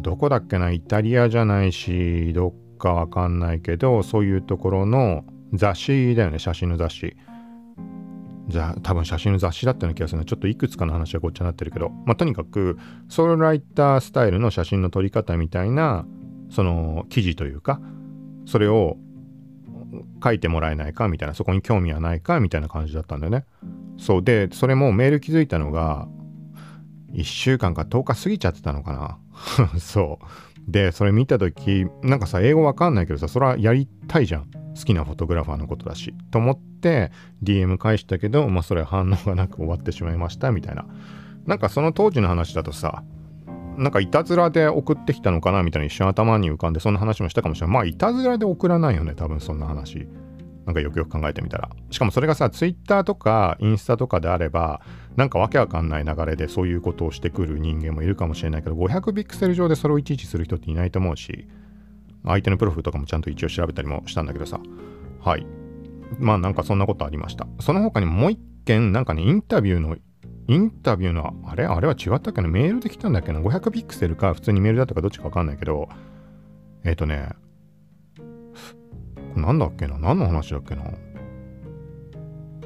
[0.00, 7.16] どこだっけなイタリアじゃないしどっかわかんないけどそういうところの雑誌だよね写真の雑誌。
[8.48, 10.24] じゃあ多分写真の雑誌だったような気がするな。
[10.24, 11.90] ちょっといくつかの話はごっちゃになってるけど。
[12.06, 16.06] まあとにかくソウルライタースタイルの写真の撮り方みたいな
[16.50, 17.80] その記事というか
[18.46, 18.96] それを
[20.22, 23.44] 書いてもらえないかみたいなそこに興味はないかみたいな感じだったんだよね。
[23.98, 26.08] そうでそれもメール気づいたのが
[27.12, 29.78] 1週間か10日過ぎちゃってたのかな。
[29.78, 30.70] そう。
[30.70, 34.46] でそれ見た時なんかさ英語わかんないけどさそれはやりたいじゃん。
[34.74, 36.14] 好きなフォトグラファーのことだし。
[36.30, 37.10] と思って
[37.42, 40.86] DM 返したけどまあそれ反応がなく終わってしまいましたみたいな。
[41.46, 43.02] なんかその当時の話だとさ
[43.76, 47.74] なんかいたずらで送ってきたのかなみたいな一瞬頭に浮かんでそんな話もしたかもしれない。
[47.74, 50.06] まあいたずらで送らないよね多分そんな話。
[50.66, 51.70] なんかよくよく考えてみたら。
[51.90, 54.80] しかもそれがさ、ツイッターとかインスタとかであれば、
[55.16, 61.48] なんかわけわかんない流れでそういうことをしてくる人間もいるかもしれないけど、500ピクセル上でそれをいちいちする人っていないと思うし、
[62.24, 64.60] 相手のプロフとかもちゃんと一応調べたりもしたんだけどさ。
[65.20, 65.46] はい。
[66.18, 67.46] まあなんかそんなことありました。
[67.60, 69.96] その他にもう一件、なんかね、インタビューの、
[70.46, 71.64] インタビューの、あれ？
[71.64, 72.48] あれは違ったっけな？
[72.48, 75.88] メールで来たんだっけな ?500 ピクセルか普通にメールだったかどっちかわかんないけど、
[76.84, 77.30] えっ、ー、とね、
[79.40, 79.98] なんだっけな？
[79.98, 80.82] 何の話だっけな？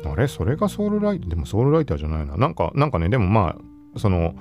[0.04, 0.28] あれ？
[0.28, 2.36] それがソウルライターでもソウルライターじゃないな。
[2.36, 3.56] なんか、なんかね、でもま
[3.94, 4.34] あ、その、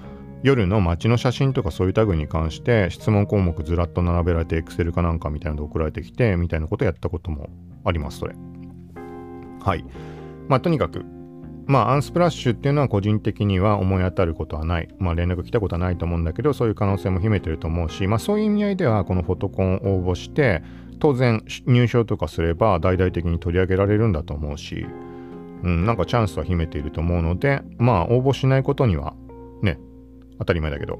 [0.43, 7.49] 夜の街の写真とかそういうタグに関して質問項目ずらっと並べられて Excel かなんかみたいなので送られてきてみたいなことやったことも
[7.83, 8.35] あります、それ。
[9.61, 9.83] はい。
[10.47, 11.03] まあとにかく、
[11.65, 14.89] まあアンスプラッシュっていうのは個人的には思い当たることはない。
[14.99, 20.61] まあ連絡来たことはないと思うんだけど、そういう可能性も秘めてると思うし、まあそういう意味合いではこのフォトコンを応募して、
[20.99, 24.85] 当然入賞とかすれば大々的に取り上げられるんだと思うし、
[25.63, 29.13] うん、なんかチャンスは秘めていると思うので、まあ応募しないことには
[29.61, 29.79] ね、
[30.39, 30.99] 当たり前だけど、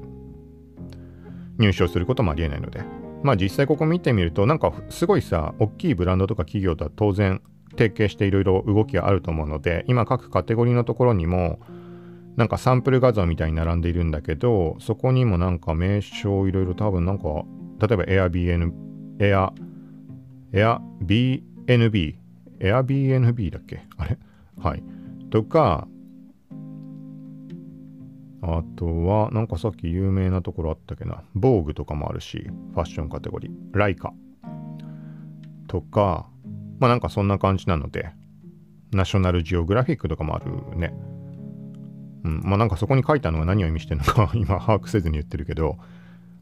[1.58, 2.82] 入賞することもありえないので、
[3.22, 11.60] まあ実際ここ見てみると、なんかすごいさ、大きいブランドとか企業とは当然提携していろいろ動きがあると思うので、今各カテゴリーのところにも、
[12.36, 17.24] なんかサンプル画像みたいに並んでいるんだけど、そこにもなんか名称いろいろ多分なんか、
[17.80, 18.72] 例えば Airbnb、
[19.18, 19.52] Air
[20.52, 22.16] Airbnb、
[22.58, 23.86] Airbnb だっけ？
[23.96, 24.18] あれ？
[24.58, 24.82] はい。
[25.30, 25.88] とか、
[28.42, 31.24] あとは、なんかさっき有名なところあったっけな？
[31.34, 33.78] 防具とかもあるし、ファッションカテゴリー。
[33.78, 34.14] ライカ。
[35.66, 36.28] とか、
[36.78, 38.10] まあなんかそんな感じなので、
[38.92, 40.94] ナショナルジオグラフィックとかもあるね。
[42.24, 45.78] うん、まあなんかそこに書いたのが何を意味してるのか今把握せずに言ってるけど、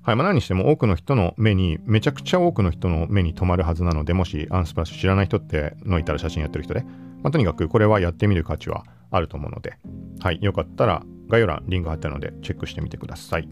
[0.04, 6.82] はい、まあ、何にしても多くの人の目に、めちゃくちゃ多くの人の目に留まるはずなので、もしアンスプラッシュ知らない人ってのいたら写真やってる人で、
[7.22, 9.78] まあ、とにかくこれはやってみる価値はあると思うので、
[10.20, 13.48] はい、よかったら概要欄リンク貼ってあるのでチェックしてみてください。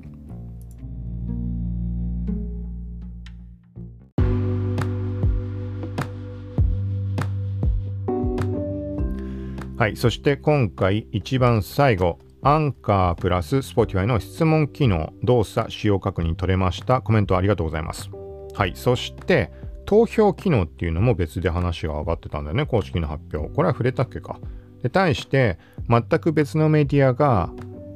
[9.78, 17.00] はい、そして今回一番最後、アンカープラス Spotify の質問機能、動作、使用確認取れました。
[17.00, 18.11] コメントありがとうございます。
[18.55, 18.72] はい。
[18.74, 19.52] そして、
[19.87, 22.66] 投票機能っていうのも別で話が上がってたんだよね。
[22.66, 23.55] 公式の発表。
[23.55, 24.40] これは触れたっけか。
[24.83, 27.50] で、対して、全く別のメディアが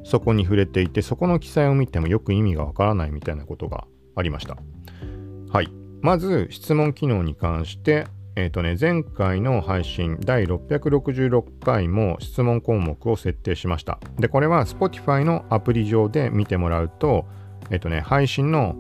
[0.04, 4.56] そこに触れていて、そこの記載を見てもよく意味がわからないみたいなことがありました。
[5.50, 5.68] はい。
[6.02, 8.06] まず、質問機能に関して、
[8.36, 13.98] えっ、ー、とね、前回の配信第666回も質問項目を設定しました。
[14.18, 17.26] で、これは Spotify のアプリ上で見てもらうと、
[17.70, 18.76] えっ、ー、とね、配信の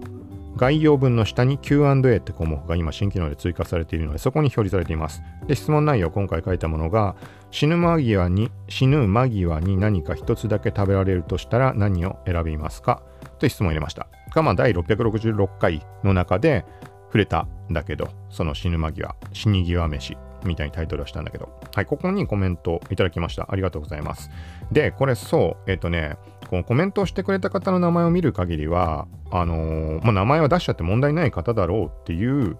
[0.56, 5.22] 概要文の下に Q&A って項目が今新機能で追加されているのでそこに表示されています。
[5.46, 7.16] で、質問内容今回書いたものが
[7.50, 13.02] 死ぬ間際に死ぬ間際に何か一つだけ食べられるとしたら何を選びますか？
[13.38, 14.08] という質問を入れました。
[14.34, 16.64] がまあ第666回の中で
[17.06, 23.48] 触れたんだけどその死ぬ間際死に際飯みたいにタイトルをしたんだけど、はい、ここにコメントいただきました。
[23.50, 24.30] ありがとうございます。
[24.70, 26.16] で、これそう、えっ、ー、とね、
[26.48, 32.56] このコメントをしてくれた方の名前を見る限りは、あのー、まあ、名前は出しちゃって問題ない方だろうっていう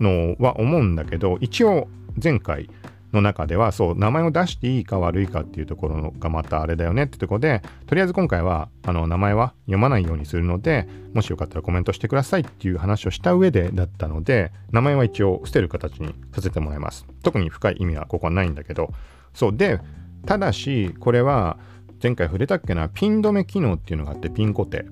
[0.00, 1.88] のは思うんだけど、一応
[2.22, 2.70] 前回、
[3.12, 17.06] の中ではそう名前を出していいか悪いかっていうところがまたあれだよねってとこでとりあえず今回はあの名前は読まないようにするのでもしよかったらコメントしてくださいっていう話をした上でだったので名前は一応捨てる形にさせてもらいます。
[17.22, 18.90] 特に深い意味はここはないんだけど。
[19.32, 19.56] そう。
[19.56, 19.80] で
[20.26, 21.58] ただしこれは
[22.02, 22.88] 前回触れたっけな？
[22.88, 24.84] ピン止め機能っていうのがあってピン固定。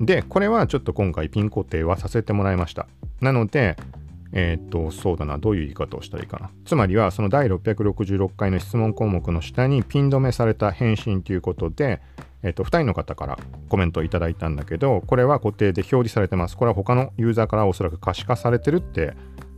[0.00, 2.88] でこれはちょっと今回ピン固定はさせてもらいました。
[3.20, 3.76] なので
[4.32, 6.50] えっ、と、そうだな、どういう言い方をしたらいいかな。
[6.64, 12.00] つまりは、その第666回の質問項目の下にピン止めされた返信ということで、
[12.42, 16.56] えっ、と、2人の方からコメントをいただいたんだけど、これは固定で表示されてます。
[16.56, 19.14] これは他のユーザーからおそらく可視化されてるって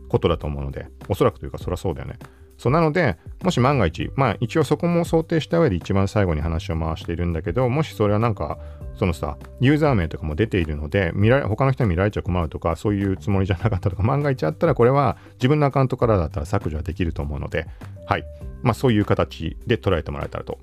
[0.09, 2.19] ことだと思うので、おそらくというか、そりゃそうだよね。
[2.57, 8.57] そうなので、もし万が一、まあ一応そこも想定した上で一番最後に話を回しているんだけど、もしそれはなんか、
[8.97, 17.67] そのさ、ユーザー名とかも出ているので、見られ他の人に見られちゃ困るとか、そういうつもりじゃなかったとか、万が一あったら、これは自分のアカウントからだったら削除はできると思うので、
[18.05, 18.23] はい。
[18.63, 20.59] まあそういう形で捉えてもらえたらと。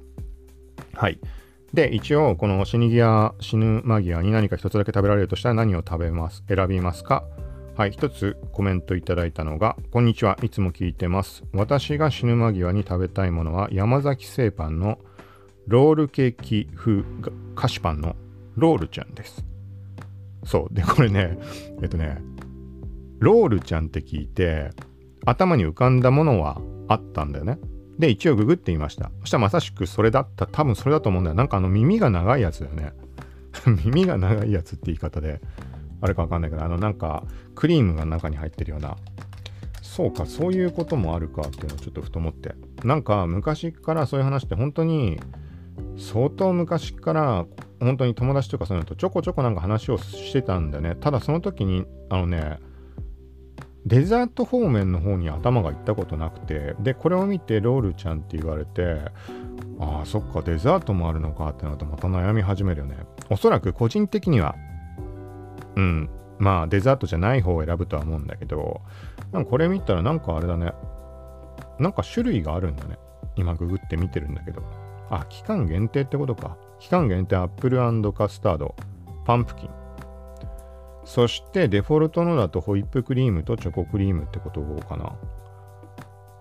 [0.94, 1.18] はい。
[1.74, 7.24] で、一応、この死に際、死ぬ間際に何か一つだけ食べられるとしたら何を食べます、選びますか？
[7.74, 11.42] はい、一つコメントいただいたのが、こんにちは、いつも聞いてます。
[11.54, 14.98] 私が死ぬ間際に食べたいものは、山崎製パンの
[15.66, 17.02] ロールケーキ風
[17.54, 18.14] 菓子パンの
[18.56, 19.42] ロールちゃんです。
[20.44, 20.74] そう。
[20.74, 21.38] で、これね、
[21.80, 22.18] えっとね、
[23.20, 24.68] ロールちゃんって聞いて、
[25.24, 27.58] 頭に浮かんだものはあったんだよね。
[27.98, 29.10] で、一応ググってみました。
[29.20, 30.46] そしたらまさしくそれだった。
[30.46, 31.36] 多分それだと思うんだよ。
[31.36, 32.92] なんかあの耳が長いやつだよね。
[33.86, 35.40] 耳が長いやつって言い方で。
[36.02, 38.96] あれかわかんないけど、あのなんかクリームが中に入ってるような、
[39.80, 42.54] そうか、そういうこともあるかっていうのをちょっとふと思って。
[42.84, 45.20] なんか昔からそういう話って本当に
[45.96, 47.46] 相当昔から
[47.78, 50.96] 本当に友達とかそういうのとちょこちょこなんか話をしてたんだよね。
[50.96, 52.58] ただその時に、あのね、
[53.86, 59.00] デザート方面の方に頭がいったことなくて、で、これを見てロールちゃんって言われて、
[59.80, 62.96] ああ、そっか、デザートもあるのかってなるとまた悩み始めるよね。
[63.30, 64.54] おそらく個人的には
[65.76, 66.10] うん。
[66.38, 68.80] まあ、デザートじゃない方を選ぶとは思うんだけど、
[69.30, 70.72] なんかこれ見たらなんかあれだね。
[71.78, 72.98] なんか種類があるんだね。
[73.36, 74.62] 今ググって見てるんだけど。
[75.10, 76.56] あ、期間限定ってことか。
[76.78, 77.78] 期間限定アップル
[78.12, 78.74] カスタード、
[79.24, 79.70] パンプキン。
[81.04, 85.12] そしてデフォルトのだとホイップクリームとチョコクリームってことかな。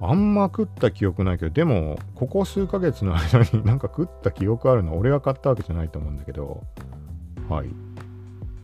[0.03, 6.63] あんま食った記憶ないけど、でも、ここ数ヶ月の間になんか食った記憶あるの俺が買ったわけじゃないと思うんだけど、
[7.49, 7.67] はい。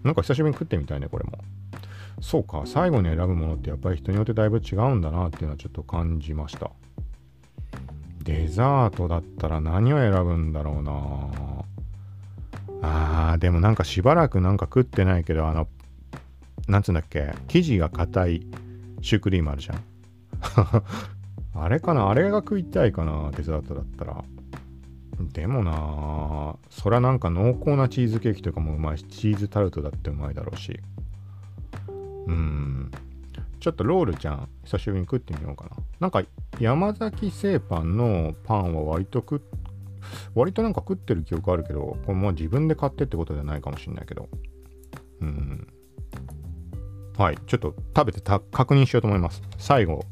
[0.04, 1.40] なんか久しぶりに食ってみたいね、これも。
[2.22, 6.72] そうか、最後に選ぶものってやっぱり人によってだいぶ違うんだなっていうのはちょっと感じました。
[8.24, 10.92] デザートだったら何を選ぶんだろうな
[12.82, 15.68] あー、でもなんかしばらくなんか食ってないけど、あの、
[16.68, 18.48] なんつうんだっけ、生地が硬い
[19.02, 19.84] シュークリームあるじゃん。
[21.56, 24.24] あれかなあれが食いたいかなデザートだったら。
[25.20, 30.80] でもなそりゃなんか濃厚なチーズケーキとかもうまいし、チーズタルトだってうまいだろうし。
[32.28, 32.92] うん。
[33.60, 35.72] ちょっとロールちゃん、久しぶりに食ってみようかな。
[36.00, 36.22] なんか
[36.60, 39.40] 山崎製パンのパンは割と食っ
[40.36, 44.30] 割となんか食ってる記憶あるけど、これもう自分で買ってってことじゃないかもしんないけど。
[45.22, 45.68] うん。
[47.18, 47.38] はい。
[47.48, 49.42] ちょっと食べて確認しようと思います。
[49.58, 50.04] 最後、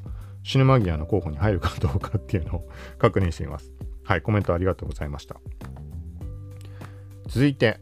[0.44, 3.72] 死ぬ間際の候補に入るかどうかっていうのを確認してみます。
[4.06, 5.36] はい、コメントありがとうございました。
[7.28, 7.80] 続いて、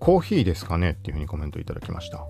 [0.00, 2.26] コーヒーですかねっていうふうにコメントいただきました。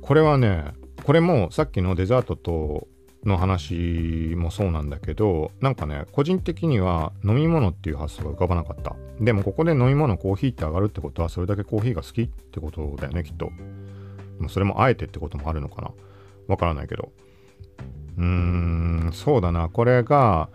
[0.00, 0.72] これはね、
[1.04, 2.86] これもさっきのデザートと
[3.24, 8.94] の話もそうなんだけど、なんかね、個人的には飲み物っていう発想が浮かばなかった。
[9.20, 13.46] でもここで飲み物コーヒーって上がるってことは、それだけコーヒーが好きってことだよね、きっと。
[14.36, 15.90] でもそれもあえてってこともあるのかな。
[16.46, 17.10] わからないけど。
[18.18, 19.68] うーん、そうだな。
[19.68, 20.48] これが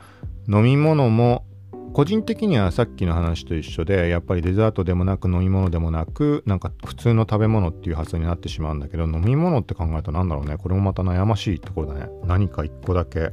[0.48, 1.44] 飲み物も
[1.98, 10.58] 個人的にはさっきの話と一緒でやっぱりデザートでもなく飲み物でもなくなんか普通の食べ物っていう発想になってしまうんだけど飲み物って考えると何だろうね。
[10.58, 12.08] これもまた悩ましいところだね。
[12.24, 13.32] 何か一個だけ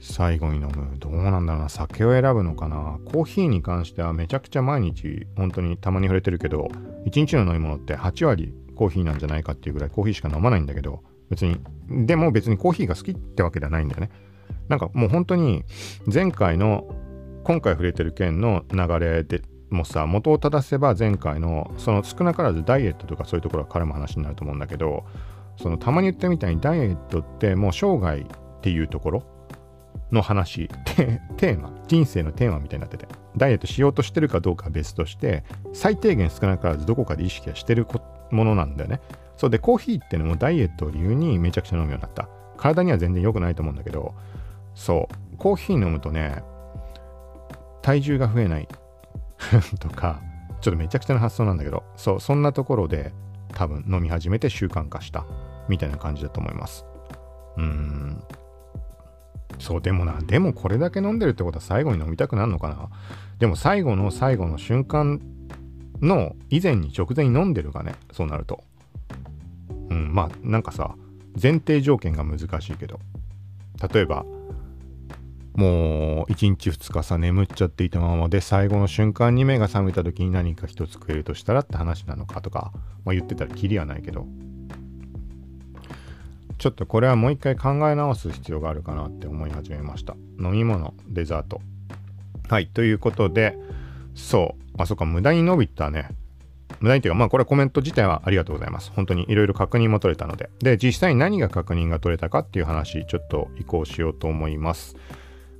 [0.00, 0.96] 最後に飲む。
[0.98, 1.68] どうなんだろうな。
[1.68, 2.98] 酒を選ぶのかな。
[3.04, 6.70] コーヒーに関してはめちゃくちゃ毎日本当にたまに触れてるけど
[7.04, 11.58] 1日の飲み物って8割コーヒーなんじゃないかっていうぐらいコーヒーしか飲まないんだけど、別に、
[12.06, 14.08] でも別にコーヒーが好きってわけではないんだよね。
[14.68, 15.62] なんかもう本当に
[16.10, 16.86] 前回の
[17.44, 25.04] 今回触れてる件の流れでもさ元を正せば前回のその少なからずダイエットとかそういうところは絡む話になると思うんだけど
[25.60, 28.26] そのたまに言ったみたいにダイエットってもう生涯っ
[28.62, 29.22] ていうところ
[30.10, 30.68] の話
[31.36, 37.86] テーマ人生のテーマみたいになっててダイエットしようとしてるかどうかは別として最低限少なからずどこかで意識はしてる
[38.30, 39.00] ものなんだよね。
[39.36, 42.28] そうでコーヒーってのもダイエットを理由にめちゃくちゃ飲むようになった。
[42.56, 44.14] 体には全然良くないと思うんだけど
[44.74, 46.42] そうコーヒー飲むとね
[47.84, 48.68] 体重が増えない。
[49.78, 50.22] とか
[50.62, 53.12] ちょっとめちゃくちゃな発想なんだけどそうそんなところで
[53.52, 55.26] 多分飲み始めて習慣化した
[55.68, 56.86] みたいな感じだと思います。
[57.58, 58.22] うーん。
[59.58, 62.88] そうでもなでもこれだけ飲んでるってことは最後に飲みたくなるのかな？
[63.38, 65.20] でも最後の最後の瞬間
[66.00, 68.64] の以前に直前に飲んでるがねそうなると。
[69.90, 70.96] うんまあなんかさ
[71.40, 72.98] 前提条件が難しいけど。
[73.92, 74.24] 例えば
[75.54, 82.72] もう1日2日さ眠っちゃっていたままで最後の瞬間に目が覚めた時に何か一つ食えるとしたらって話なのかとか、
[83.04, 84.26] まあ、言ってたらきりはないけど。
[86.58, 90.14] ちょっとこれはもう一回考え直す必要があるかなって思い始めました。
[90.38, 91.60] 飲み物デザート。
[92.48, 93.58] はいということで
[94.14, 94.82] そう。
[94.82, 96.08] あそっか無駄に伸びたね。
[96.80, 98.92] 無駄にっていうかまあこれコメント自体はありがとうございます。
[98.94, 100.50] 本当にいろいろ確認も取れたので。
[100.60, 104.96] で実際に何が確認が取れたかっていう話ちょっと移行しようと思います。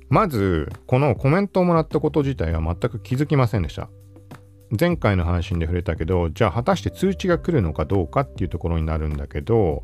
[0.09, 3.89] まず、このコメントをもらったこと自体は全く気づきませんでした。
[4.77, 9.83] 前回の配信で触れたけど、じゃあ果たして通知が来るのかどうかっていうところになるんだけど、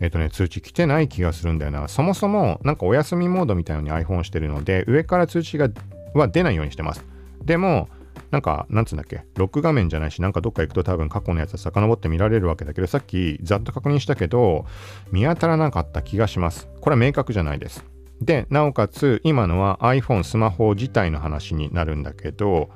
[0.00, 1.88] えっ、とね、通知来てない気がするんだよな。
[1.88, 5.68] そもそもなんかお休みモードみたいのに iPhone してるので、上から通知が
[6.14, 7.04] は出ないようにしてます。
[7.44, 7.88] でも、
[8.30, 14.66] なんか、なんつうんだっけ、ロック画面じゃないし、なんかどっか行くと多分過去のやつは遡って見られるわけだけど、さっきざっと確認したけど、
[15.10, 16.68] 見当たらなかった気がします。
[16.80, 17.84] これは明確じゃないです。
[18.20, 22.68] で、なおかつ、今のは iPhone、スマホ自体の話になるんだけど、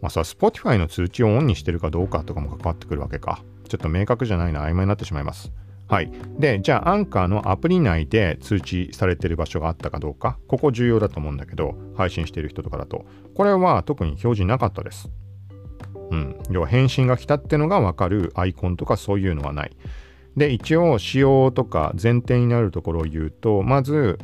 [0.00, 3.42] まあさ、Spotify の通知をオンにしてるかどうかとかも関わってくるわけか。
[3.68, 5.52] ちょっと明確じゃないな、曖昧になってしまいます。
[5.86, 6.10] はい。
[6.38, 13.04] で、じゃあ、アンカーのアプリ内で通知されてる場所があったかどうか、ここ重要だと思うんだけど、配信してる人とかだと、
[13.34, 15.10] これは特に表示なかったです。
[16.10, 16.38] うん。
[16.50, 19.76] 要は返信が来たってのがわかるアイコンとかそういうのはない。
[20.36, 24.18] で、一応、仕様とか前提になるところを言うと、まず、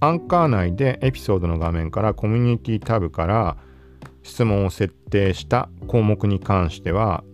[0.00, 3.56] アンカー内でエピソードの画面からコミュニティタブから
[4.22, 7.24] 質問を設定した項目に関しては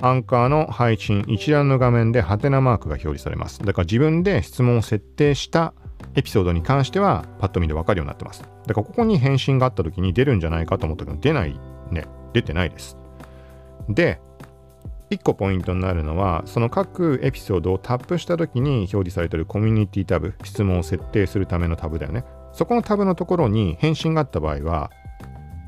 [0.00, 3.60] アンカーの配信一覧の画面でハテナマークが表示されます。
[3.60, 5.72] だから自分で質問を設定した
[6.14, 8.42] エピソードに関してはパッと見でわかるようになってます。
[8.66, 11.58] だからここに返信があった時に出るんじゃないかと思ったけど出ない
[11.90, 12.06] ね。
[12.32, 12.98] 出てないです。
[13.88, 14.20] で、
[15.10, 22.24] 1個ポイントになるのは、その各エピソードをタップした時に表示されているコミュニティタブ、質問を設定するためのタブだよね。
[22.52, 24.90] そこのタブのところに返信があった場合は、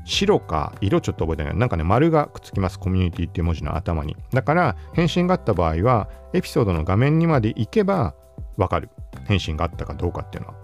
[0.05, 1.57] 白か色ちょっと覚えてない。
[1.57, 2.79] なんかね、丸がくっつきます。
[2.79, 4.15] コミュニティっていう文字の頭に。
[4.31, 8.15] だから、返信があった場合は、エピソードの画面にまで行けば
[8.55, 8.89] わかる。
[9.25, 10.55] 返信があったかどうかっていうのは。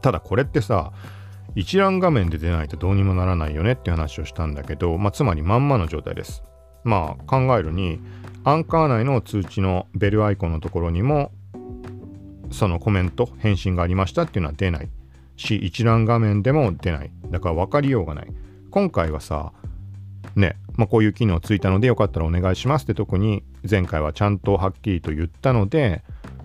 [0.00, 0.92] ただこれってさ、
[1.54, 6.44] 一覧画面で出ないとどうにもならないよねっていう話をしたんだけど、まあ、つまりまんまの状態です。
[6.88, 8.00] まあ考えるに
[8.44, 11.30] アンカー内の通知のベルアイコンのところにも
[12.50, 14.88] そのコメント返信がありましたっていうのは出ない
[15.36, 17.10] し一覧画面でも出ない。
[17.30, 18.28] だから分かりようがない。
[18.70, 19.52] 今回はさ
[20.34, 26.02] ね、まあ、こういう機能ついたのでよかったらお願いしますって特に前回はちゃんとはっきりと言ったので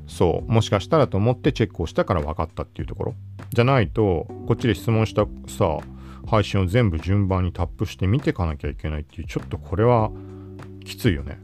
[0.07, 3.15] そうもしかしたらと思ってチェックをしたから分かったっていうところ
[3.53, 5.79] じゃないとこっちで質問したさ
[6.27, 10.11] 配信を全部順番にタップして見ていかなきゃいけないっていうちょっとこれは
[10.83, 11.39] きついよね。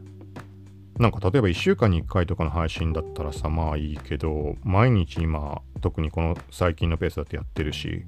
[0.98, 8.04] なんか例えば1週間に1回とかの配信だったらさまあいいけど毎日今特にこの最近のペースだとやってるし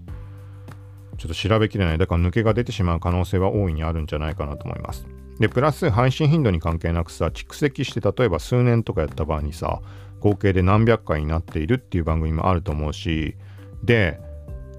[1.16, 1.98] ちょっと調べきれない。
[1.98, 5.06] だから抜けが出てしまう可能性は大いにあるんじゃないかなと思います。
[5.38, 9.80] でプラス配信頻度に関係なくさ蓄積して例えば数年とかやった場合にさ
[10.20, 13.36] 合計で何百回になっているっていう番組もあると思うし
[13.82, 14.20] で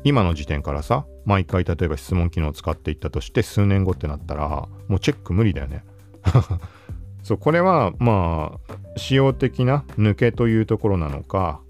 [0.03, 5.83] 今の時点からさ毎回例えば質問機能を使っていったとして数年後ってなったらもうチェック無理だよね。
[7.23, 11.61] そうこれはまあ使用的な抜けというところなのか、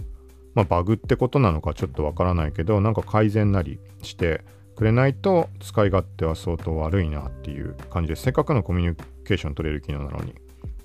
[0.55, 4.41] まあ、バグってことなのかちょっとわからないけどなんか改善なりして
[4.75, 8.95] くれないと使い勝手は相当悪いなっていう感じでせっかくのコミュニ
[9.25, 10.35] ケーション取れる機能なのに、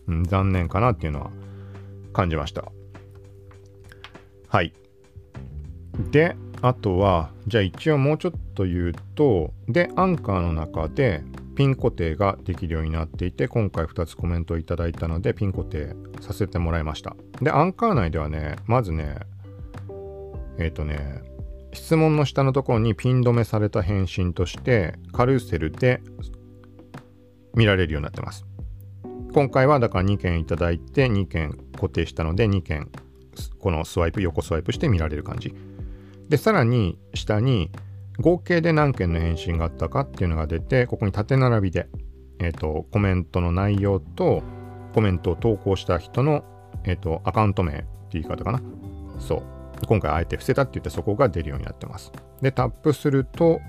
[0.09, 1.31] うん、残念かなっていうのは
[2.13, 2.65] 感じました。
[4.49, 4.73] はい。
[6.11, 11.23] であとはじゃあ一応もうちょっと言うとでアンカーの中で
[11.59, 17.17] ピン固定ができるようになっていて今回2つコメントをいただいたのでピン固定させてもらいました。
[17.43, 19.17] でアンカー内ではねまずね
[20.57, 21.21] えっ、ー、とね
[21.73, 26.01] 質問の下のところにピン止めされた返信としてカルーセルで
[27.55, 28.47] 見られるようになってます。
[29.35, 32.89] 今回はだから2件いただいて2件固定したので2件
[33.59, 35.53] このスワイプ横スワイプして見られる感じ。
[36.29, 37.73] でさらに下に
[38.21, 41.89] 合計で何件の返信があったかっていうのが出てここに縦並びで、
[42.41, 44.43] えーと、コメントの内容と
[44.95, 46.45] コメントを投稿した人の、
[46.85, 48.61] えーと、アカウント名って言い方かな。
[49.21, 49.43] そう。
[49.87, 52.13] 今回あえて伏せたって言ってそこが出るようになってます。
[52.43, 53.61] でタップすると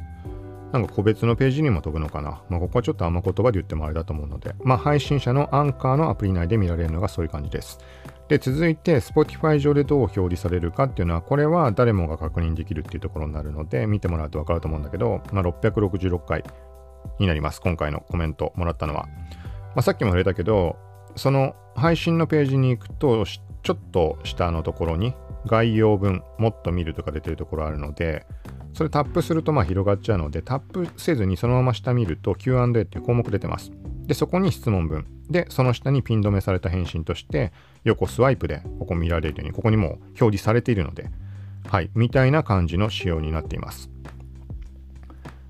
[0.71, 2.41] なんか個別のページにも飛ぶのかな。
[2.49, 7.79] まあ、ここはちょっとあんま言葉で言ってもあれだと思うので、まあ、配信者のアンカーのアプリ内で見られるのがそういう感じです。
[8.27, 16.43] で、続いて Spotify 上でどう表示されるかっていうのは、これは誰もが確認できるっていうところになるので、見てもらうと分かると思うんだけど、まあ、666回
[17.19, 17.59] になります。
[17.61, 19.07] 今回のコメントもらったのは。
[19.75, 20.77] まあ、さっきも触れたけど、
[21.15, 25.15] その配信のページに行くと、ちょっと下のところに
[25.45, 28.25] 概要文、もっと見るとか出てるところあるので、
[28.73, 33.71] それタップするとまあ広がっちゃうので、タップせずにそのまま下見ると Q&A っていう項目出てます。
[34.05, 35.05] で、そこに質問文。
[35.29, 37.51] で、その下にピン止めされた返信として、
[37.83, 41.09] 横スワイプでここ見られるように、ここにも表示されているので、
[41.67, 43.89] はい、みたいな感じの仕様になっています。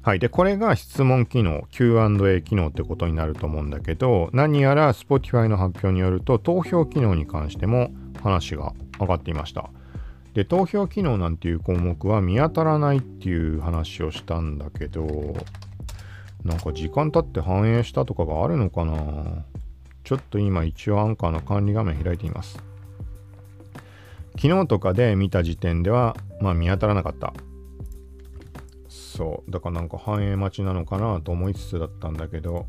[0.02, 0.20] はい。
[0.20, 9.70] で、これが質問機能、Q&A 機能ってことになると思うんだけど、何やら Spotify の発表によると、投票機能に関しても話が上がっていました。
[10.34, 15.36] で、投票機能なんていう項目は見当たらないっていう話をしたんだけど、
[16.44, 19.44] なんか時間経って反映したとかがあるのかな？
[20.04, 22.64] ちょっと今一応アンカーの管理画面開いています。
[24.42, 27.34] 昨日とかで見た時点では、まあ見当たらなかった。
[28.88, 29.52] そう。
[29.52, 32.66] だからなんか反映待ちなのかなと思いつつだったんだけど、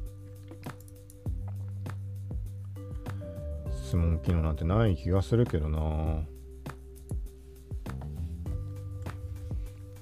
[3.85, 6.23] 質問機能なんてない気がするけどな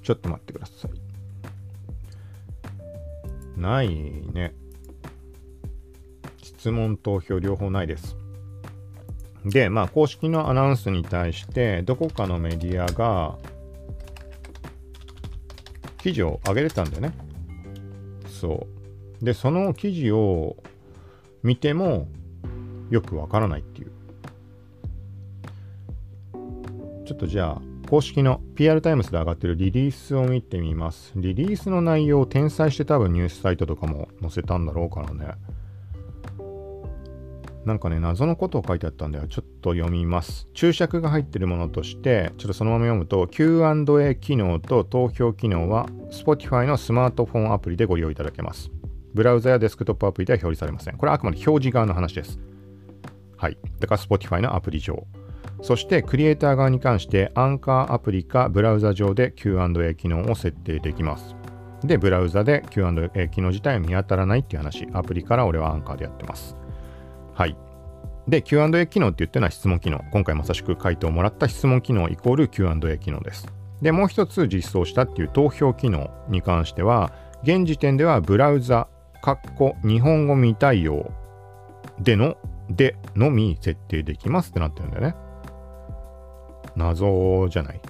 [0.09, 0.89] ちょっと待ってくださ
[3.57, 3.61] い。
[3.61, 3.91] ない
[4.33, 4.55] ね。
[6.43, 8.17] 質問、投票両方ないです。
[9.45, 13.37] で、まあ、公式のアナウンスに対して、どこかのメディアが
[15.99, 17.13] 記事を上げてたんだよね。
[18.29, 18.67] そ
[19.21, 19.25] う。
[19.25, 20.57] で、その記事を
[21.43, 22.09] 見ても
[22.89, 23.91] よくわからないっていう。
[27.05, 31.13] ちょっとじゃあ、公式の PR タイムズで上がってるリリースを見てみます。
[31.17, 35.33] リリースの内容を転載して多分ニュースサイトとかも載せたんだろうからね。
[37.65, 39.27] なんかね、謎のことを書いてあったんだよ。
[39.27, 40.49] ちょっと読みます。
[40.53, 48.71] 注釈が入ってるものとして、ちょっとそのまま読むと、Q&A 機能と投票機能は Spotify のスマートフォンアプリでご利用いただけます。
[49.15, 50.97] ブラウザやデスクトップアプリでは表示されません。
[50.99, 52.39] これはあくまで表示側の話です。
[53.39, 53.57] はい。
[53.81, 55.07] だから Spotify のアプリ上。
[55.61, 61.35] そしてクリエイター側に関してアンカーアプリかブラウザ上で Q&A 機能を設定できます。
[61.85, 64.89] で、ブラウザで Q&A 機能自体は見当たらないっていう話。
[64.93, 66.57] アプリから俺はアンカーでやってます。
[67.35, 67.57] はい。
[68.27, 70.01] で、Q&A 機能って言ってのは質問機能。
[70.13, 73.47] 今回まさしく回答をもらった質問機能イコール Q&A 機能です。
[73.81, 78.89] で、もう一つ実装したっていう投票機能に関しては、現時点ではブラウザ、
[79.23, 81.11] カッコ日本語未対応
[82.01, 82.37] での、
[82.69, 85.15] でのみ設定できますってなってるんだよね。
[86.79, 87.81] 謎じゃない。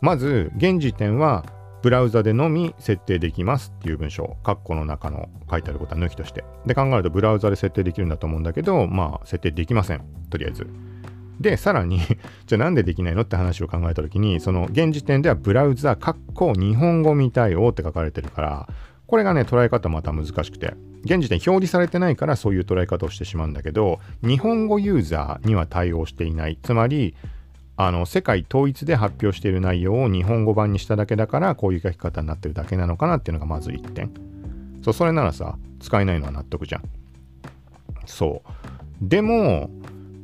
[0.00, 1.44] まず、現時点は、
[1.82, 6.44] ブラウザでのみ設定できますっていう文章、カッコの中の書いてあることは抜きとして。
[6.66, 10.02] で考えると、ブラウザで設定できるんだと思うんだけど、まあ、設定できません。
[10.30, 10.66] とりあえず。
[11.40, 12.00] で、さらに
[12.46, 18.68] じゃあなんでできないのって話を考えたときに、その、現時点ではブラウザ、カッコ日本語見たいよって書かれてるから、
[19.06, 20.74] これがね、捉え方また難しくて。
[21.04, 26.58] 現時点表示されてないからそういう捉え方をしてしまうんだけど、日本語ユーザーには対応していない。
[26.60, 27.14] つまり、
[27.80, 34.10] あの世界統一で発表している内容を日本語版にしただけだからこういう書き方になってるだけなのかなっていうのがまず1点
[34.82, 36.82] そうそれならさ使えないのは納得じゃん
[38.04, 39.70] そうでも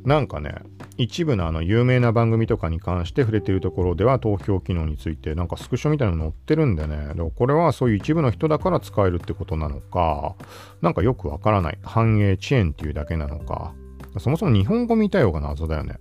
[0.04, 0.56] なんかね
[0.96, 7.14] 一部のあの有名な番組とかに関して触れてるところでは投票機能についてなんかスクショみたいなの載ってるんでね。
[7.14, 10.36] でもこれはそういう一部の人だから使えるってことなのか、
[10.82, 11.78] なんかよくわからない。
[11.82, 13.72] 繁栄遅延っていうだけなのか。
[14.20, 15.96] そもそも日本語見たようが謎だよね。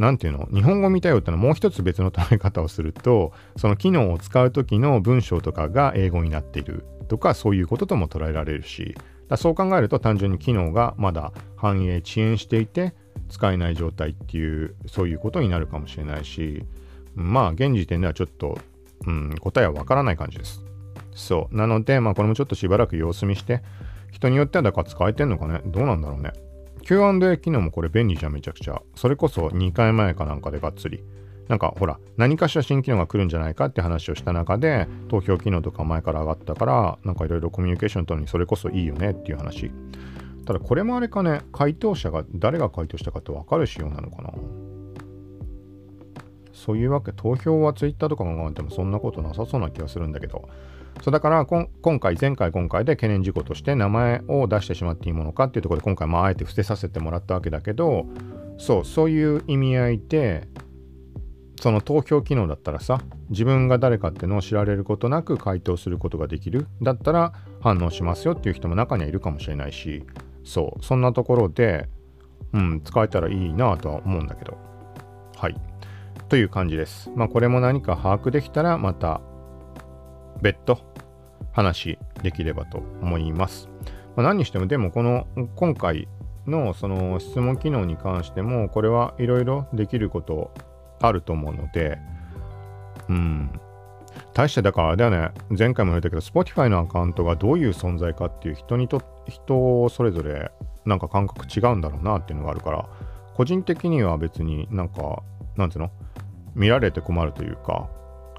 [0.00, 0.48] なんていうの？
[0.50, 8.96] 日本語見たよってのはもう一つ別の捉え方をすると、その機能を使う時の文章とかが英語になっているとか、そういうこととも捉えられるし、
[9.28, 12.94] だそう考えると単純に機能がまだ反映、遅延していて、
[13.28, 16.64] 使えない状態っていう、そういうことになるかもしれないし、
[17.14, 18.58] まあ、現時点ではちょっと、
[19.06, 20.64] うん、答えはわからない感じです。
[21.14, 21.54] そう。
[21.54, 23.62] なので、まあこれもちょっとしばらく様子見して、
[24.10, 25.60] 人によってはだから使えてんのかね？
[25.66, 26.32] どうなんだろうね？
[26.90, 28.82] Q&A 機能もこれ便利じゃん、めちゃくちゃ。
[28.96, 31.04] それこそ2回前かなんかでがっつり。
[31.46, 39.70] なんかほら、何かしら新機能が来るんじゃないかって話をした中で、投票機能とか前から上がったから、なんかいろいろコミュニケーション取るにそれこそいいよねっていう話。
[40.44, 44.32] ただこれもあれかね、回答者が誰が回答したかって分かる仕様なのかな？
[46.60, 50.48] そういうわけ、投票は Twitter とかも考えてもそんなことなさそうな気がするんだけど、
[51.02, 58.06] そうだから今回、前回、今回で懸念事項として名前を出してしまっていいものかっていうところで今回、まあ、あえて伏せさせてもらったわけだけど、
[58.58, 60.46] そう、そういう意味合いで、
[61.60, 63.00] その投票機能だったらさ、
[63.30, 66.66] 自分が誰かってのを知られることなく回答することができる。
[66.82, 70.04] だったら反応しますよっていう人も中にはいるかもしれないし、
[70.44, 71.88] そう、そんなところで、
[72.52, 74.58] うん、使えたらいいなとは思うんだけど。
[75.36, 75.69] はい。
[76.30, 77.10] という感じです。
[77.16, 79.20] まあ、これも何か把握できたら、また
[80.40, 80.78] 別途
[81.50, 83.68] 話できればと思います。
[84.14, 85.26] まあ、何にしても、でもこの
[85.56, 86.06] 今回
[86.46, 90.52] のその質問機能に関しても、これはいろいろできること
[91.00, 91.98] あると思うので、
[93.08, 93.50] うん。
[94.32, 100.52] 大してだからあれだよね、前回も言ったけど、Spotify のアカウントがどういう存在かっていう人にと、人それぞれ
[100.84, 102.88] なんか感覚違うんだろうなっていうのがあるから、
[103.34, 105.24] 個人的には別になんか、
[105.56, 105.90] なんつうの？
[106.54, 107.88] 見られて困るというか、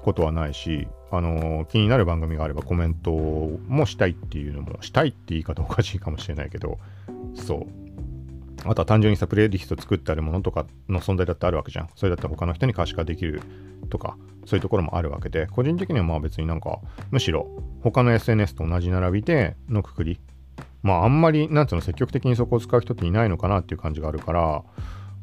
[0.02, 6.78] ことはないし、あのー、気になる番組があればコメントもしたいっていうのも、したいって言い方おかしいかもしれないけど、
[7.34, 7.66] そう。
[8.64, 11.88] あとは単純にさ、プレイリスト作ってあるものとかの存在だってあるわけじゃん。
[11.96, 13.40] それだったら他の人に可視化できる
[13.90, 17.48] とか、そういうところもあるわけで、個人的にはまあ別になんか、むしろ
[17.82, 20.20] 他の SNS と同じ並びでのくくり、
[20.82, 24.64] まああんまり、なんつうの、積極的にそこを使う人っていないのかなっていう感じがあるから、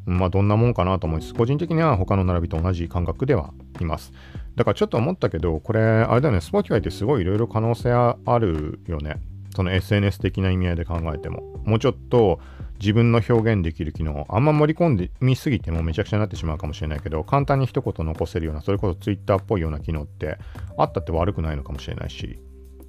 [0.10, 1.34] まあどんなもんかなと思います。
[1.34, 4.12] 個人的には他の並びと同じ感覚ではいます。
[4.56, 9.22] だからちょっと思ったけど、これ、あれだよね、Spotify ってすごいいろいろ可能性あるよね。
[9.56, 11.42] その SNS 的な意味合いで考えても。
[11.66, 12.40] もうちょっと
[12.80, 20.38] 自分の表現できる機能、あんま盛り込んでみすぎてもめちゃくちゃになってしまうかもしれないけど、簡単に一言残せるような、それこそ Twitter っぽいような機能って
[20.78, 22.40] あったって悪くないのかもしれないし。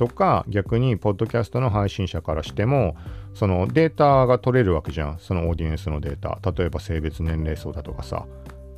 [0.00, 2.96] とか、逆に、ポッドキャストの配信者からしても、
[3.34, 5.18] そのデータが取れるわけじゃん。
[5.18, 6.38] そのオーディエンスのデータ。
[6.52, 8.24] 例えば性別、年齢層だとかさ。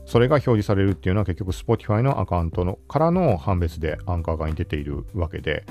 [0.04, 5.64] それが表示されるっていうのは結局 Spotify のアカウントのからの判別でアンカー側に出ているわけで。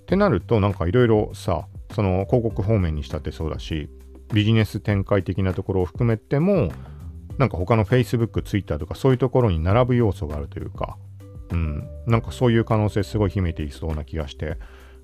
[0.00, 3.90] ってなるとなんかいろいろさ、その広告方面にしたってそうだし、
[4.32, 6.70] ビジネス展開的なところを含めても、
[7.36, 10.96] なんか他の Facebook、Twitter とかそういうところに並ぶ要素があるというか、
[11.50, 14.56] うん、なんかそういう可能性すごい秘めていそうな気がして、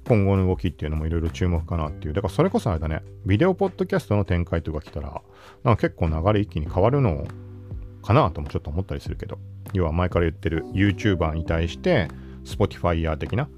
[0.06, 2.14] 今後の動きっていうのもいろいろ注目かなっていう。
[2.14, 5.22] だからそれこそあれだね、ビデオポッドキャストの展開とか来たら、
[5.62, 7.26] なんか結構流れ一気に変わるの
[8.02, 9.38] かなともちょっと思ったりするけど、
[9.72, 12.08] 要は前から言ってる YouTuber に対して
[12.44, 13.48] Spotify 的な、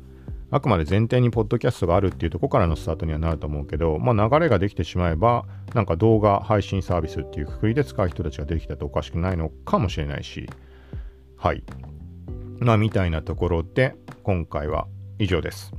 [0.51, 10.51] あくまで前提にポッドキャストがあるっていうとこからのスタートにはなると思うけど、まあ流れができてしまえば、なんか動画配信サービスっていうくくりで使う人たちが出てきたとおかしくないのかもしれないし、
[11.38, 11.64] はい。
[12.59, 14.86] まあみたいなところで、今回は
[15.18, 15.72] 以上です。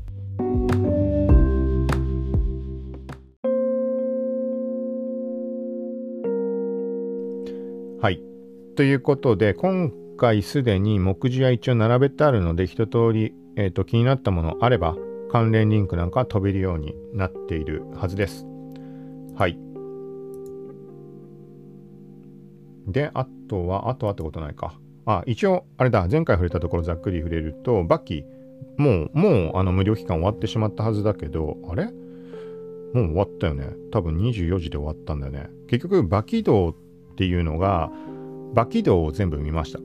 [8.01, 8.21] はい。
[8.75, 14.95] ということで、今回すでに目次は一応並べてあるので、一通り、えーと、気になったものあれば、
[15.31, 18.45] 関連リンクなんか飛べるようになっているはずです。
[19.35, 19.57] はい。
[22.87, 24.77] で、あとは、あとはってことないか。
[25.05, 28.25] あ、一応、あれだ、前回触れたところざっくり触れると、バッキー、
[28.77, 31.85] もう、もう、あの、無料期間終わってしまったはずだけど、あれ？
[32.93, 33.69] もう終わったよね。
[33.91, 35.49] 多分24時で終わったんだよね。
[35.67, 36.75] 結局、バキドっ
[37.15, 37.91] ていうのが、
[38.53, 39.79] 馬起動を全部見ました。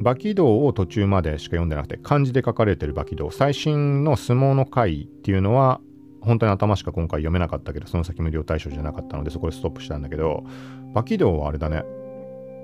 [0.00, 3.30] 馬起動を途中までしか読んでなくて、漢字で書かれてる馬起動。
[3.30, 5.80] 最新の相撲の回っていうのは、
[6.20, 10.44] 本当に頭しか今回読めなかったけど、その先無料対象じゃなかったので、そこでストップしたんだけど、
[10.92, 11.84] 馬起動はあれだね。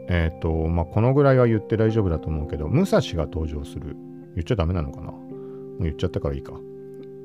[0.09, 3.97] えっ、ー、と、まあ、このぐらいは言って大丈夫だと思うけど、武蔵が登場する。
[4.35, 5.13] 言っちゃダメなのかな？
[5.81, 6.53] 言っちゃったからいいか。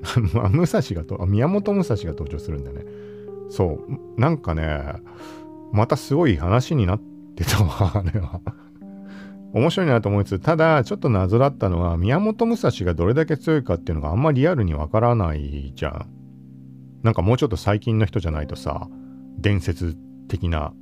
[0.33, 2.85] まあ、武蔵がと、宮本武蔵が登場するんだね。
[3.49, 4.21] そう。
[4.21, 4.93] なんかね、
[5.71, 7.01] またすごい話になっ
[7.35, 8.41] てたわ、あれは。
[9.53, 16.05] 面白いなと思いつつ、ただ、ちょっと謎だったのは、宮本武蔵がどれだけ強いかっていうのがあんまリアルにわからないじゃん。
[17.03, 18.87] なんかもうちょっと最近の人じゃないとさ、
[19.37, 19.97] 伝説
[20.27, 20.73] 的な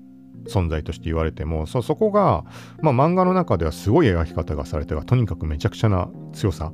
[0.47, 2.43] 存在として言われても、そ、そこが、
[2.81, 6.73] まあ漫画の中ではすごい描き方がされては、とにかくめちゃくちゃな強さ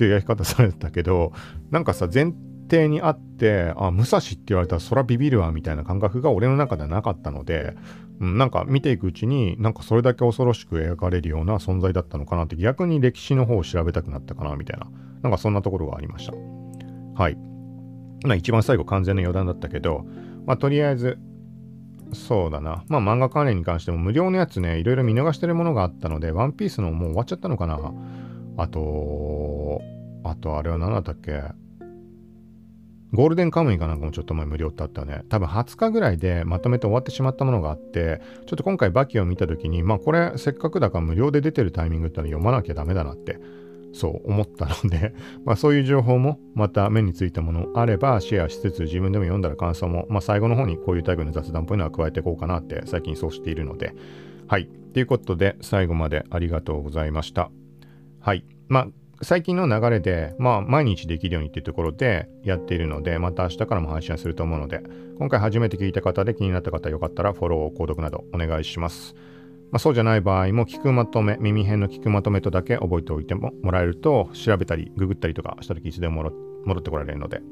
[0.00, 1.32] っていう描き方されてたけど、
[1.70, 2.34] なんかさ、全
[2.70, 7.76] 底にあって、あ、武蔵って言われたらそらビビるわみたいな感覚が俺の中ではなかったので、
[8.18, 14.86] うん、なんか見ていくうちになんかそれだけ恐ろしく描かれるような存在だったのかなって逆に歴史の方を調べたくなったかなみたいな、
[15.20, 16.32] なんかそんなところがありました。
[16.32, 17.36] はい。
[18.24, 20.06] まあ一番最後完全な余談だったけど、
[20.46, 21.18] まあとりあえず、
[22.14, 22.84] そうだな。
[22.88, 27.92] まあ漫画関連に関しても無料のやつね、いろいろ見逃してるものがあったので、ワンピースのもう終わっちゃったのかな。
[28.56, 29.80] あと、
[30.24, 31.42] あとあれは何だったっけ？
[33.12, 35.24] ゴールデンカムイかなんかもちょっと前無料ってあったね。
[35.28, 43.40] 多分20日ぐらいでまとめて終わってしまったものがあって、ちょっと今回バキを見た時に、まあこれせっかくだから無料で出てるタイミングってのは読まなきゃダメだなって
[43.92, 45.12] そう思ったので
[45.44, 53.92] まあそういう情報もまた目についたものあればシェアしつつ自分でも読んだら感想も、まあ、最後の方にこういうタイプの雑談っぽいのは加えていこうかなって最近そうしているので。
[54.46, 54.68] はい。
[54.92, 57.50] ということで最後までありがとうございました。
[58.20, 58.88] はいまあ
[59.22, 64.82] 最近の流れで、まあ、毎日できるようにっていうところでやっているので、また明日からも配信すると思うので、
[65.18, 69.14] 今回初めて聞いた方で気になった方よかったらフォロー、購読などお願いします。
[69.70, 76.22] まあ、そうじゃない場合も聞くまとめ、耳辺の聞くまとめとだけ覚えておいてももらえると、調べたり、ググったりとかした時いつでも
[76.64, 77.42] 戻ってこられるので、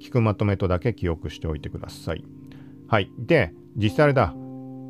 [0.00, 2.24] 聞くまとめとだけ記憶しておいてください。
[2.88, 3.12] はい。
[3.16, 4.34] で、実際あれだ。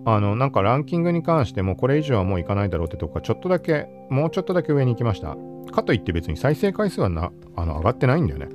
[0.04, 5.36] あの、なんかランキングに関してもこれ以上はもういかないだろうってとこがちょっとだけ、もうちょっとだけ上に行きました。
[5.72, 8.48] かといって別に再生回数はなあの上がってないんだよね。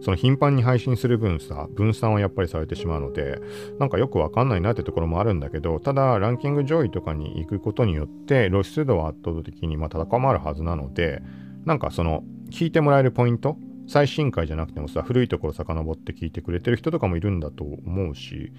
[0.00, 3.40] その頻繁に配信する分さ、分散はやっぱりされてしまうので、
[3.78, 11.20] なんかよくわかんないなってところもあるんだけど、ただランキング上位とかに行くことによって露出度は圧倒的にまた高まるはずなので、
[11.64, 13.56] なんかその聞いてもらえるポイント、
[13.88, 18.52] 最新回じゃなくてもさ、古いところ遡って聞いてくれてる人とかもいるんだと思うし、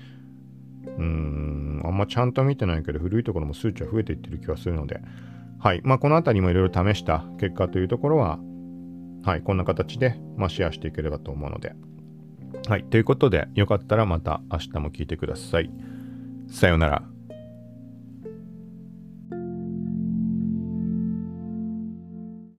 [0.86, 5.02] うん、あんまちゃんと見てないけど、古いところも数値は増えていってる気がするので、
[5.60, 5.82] はい。
[5.84, 8.40] まあ、この辺りもいろいろ試した結果というところは、
[9.24, 11.74] はい、こんな形で、まあ、シェアしていければと思うので。
[12.68, 15.70] はい、ということで、よかったらまた明日も聞いてください。
[16.48, 17.04] さようなら。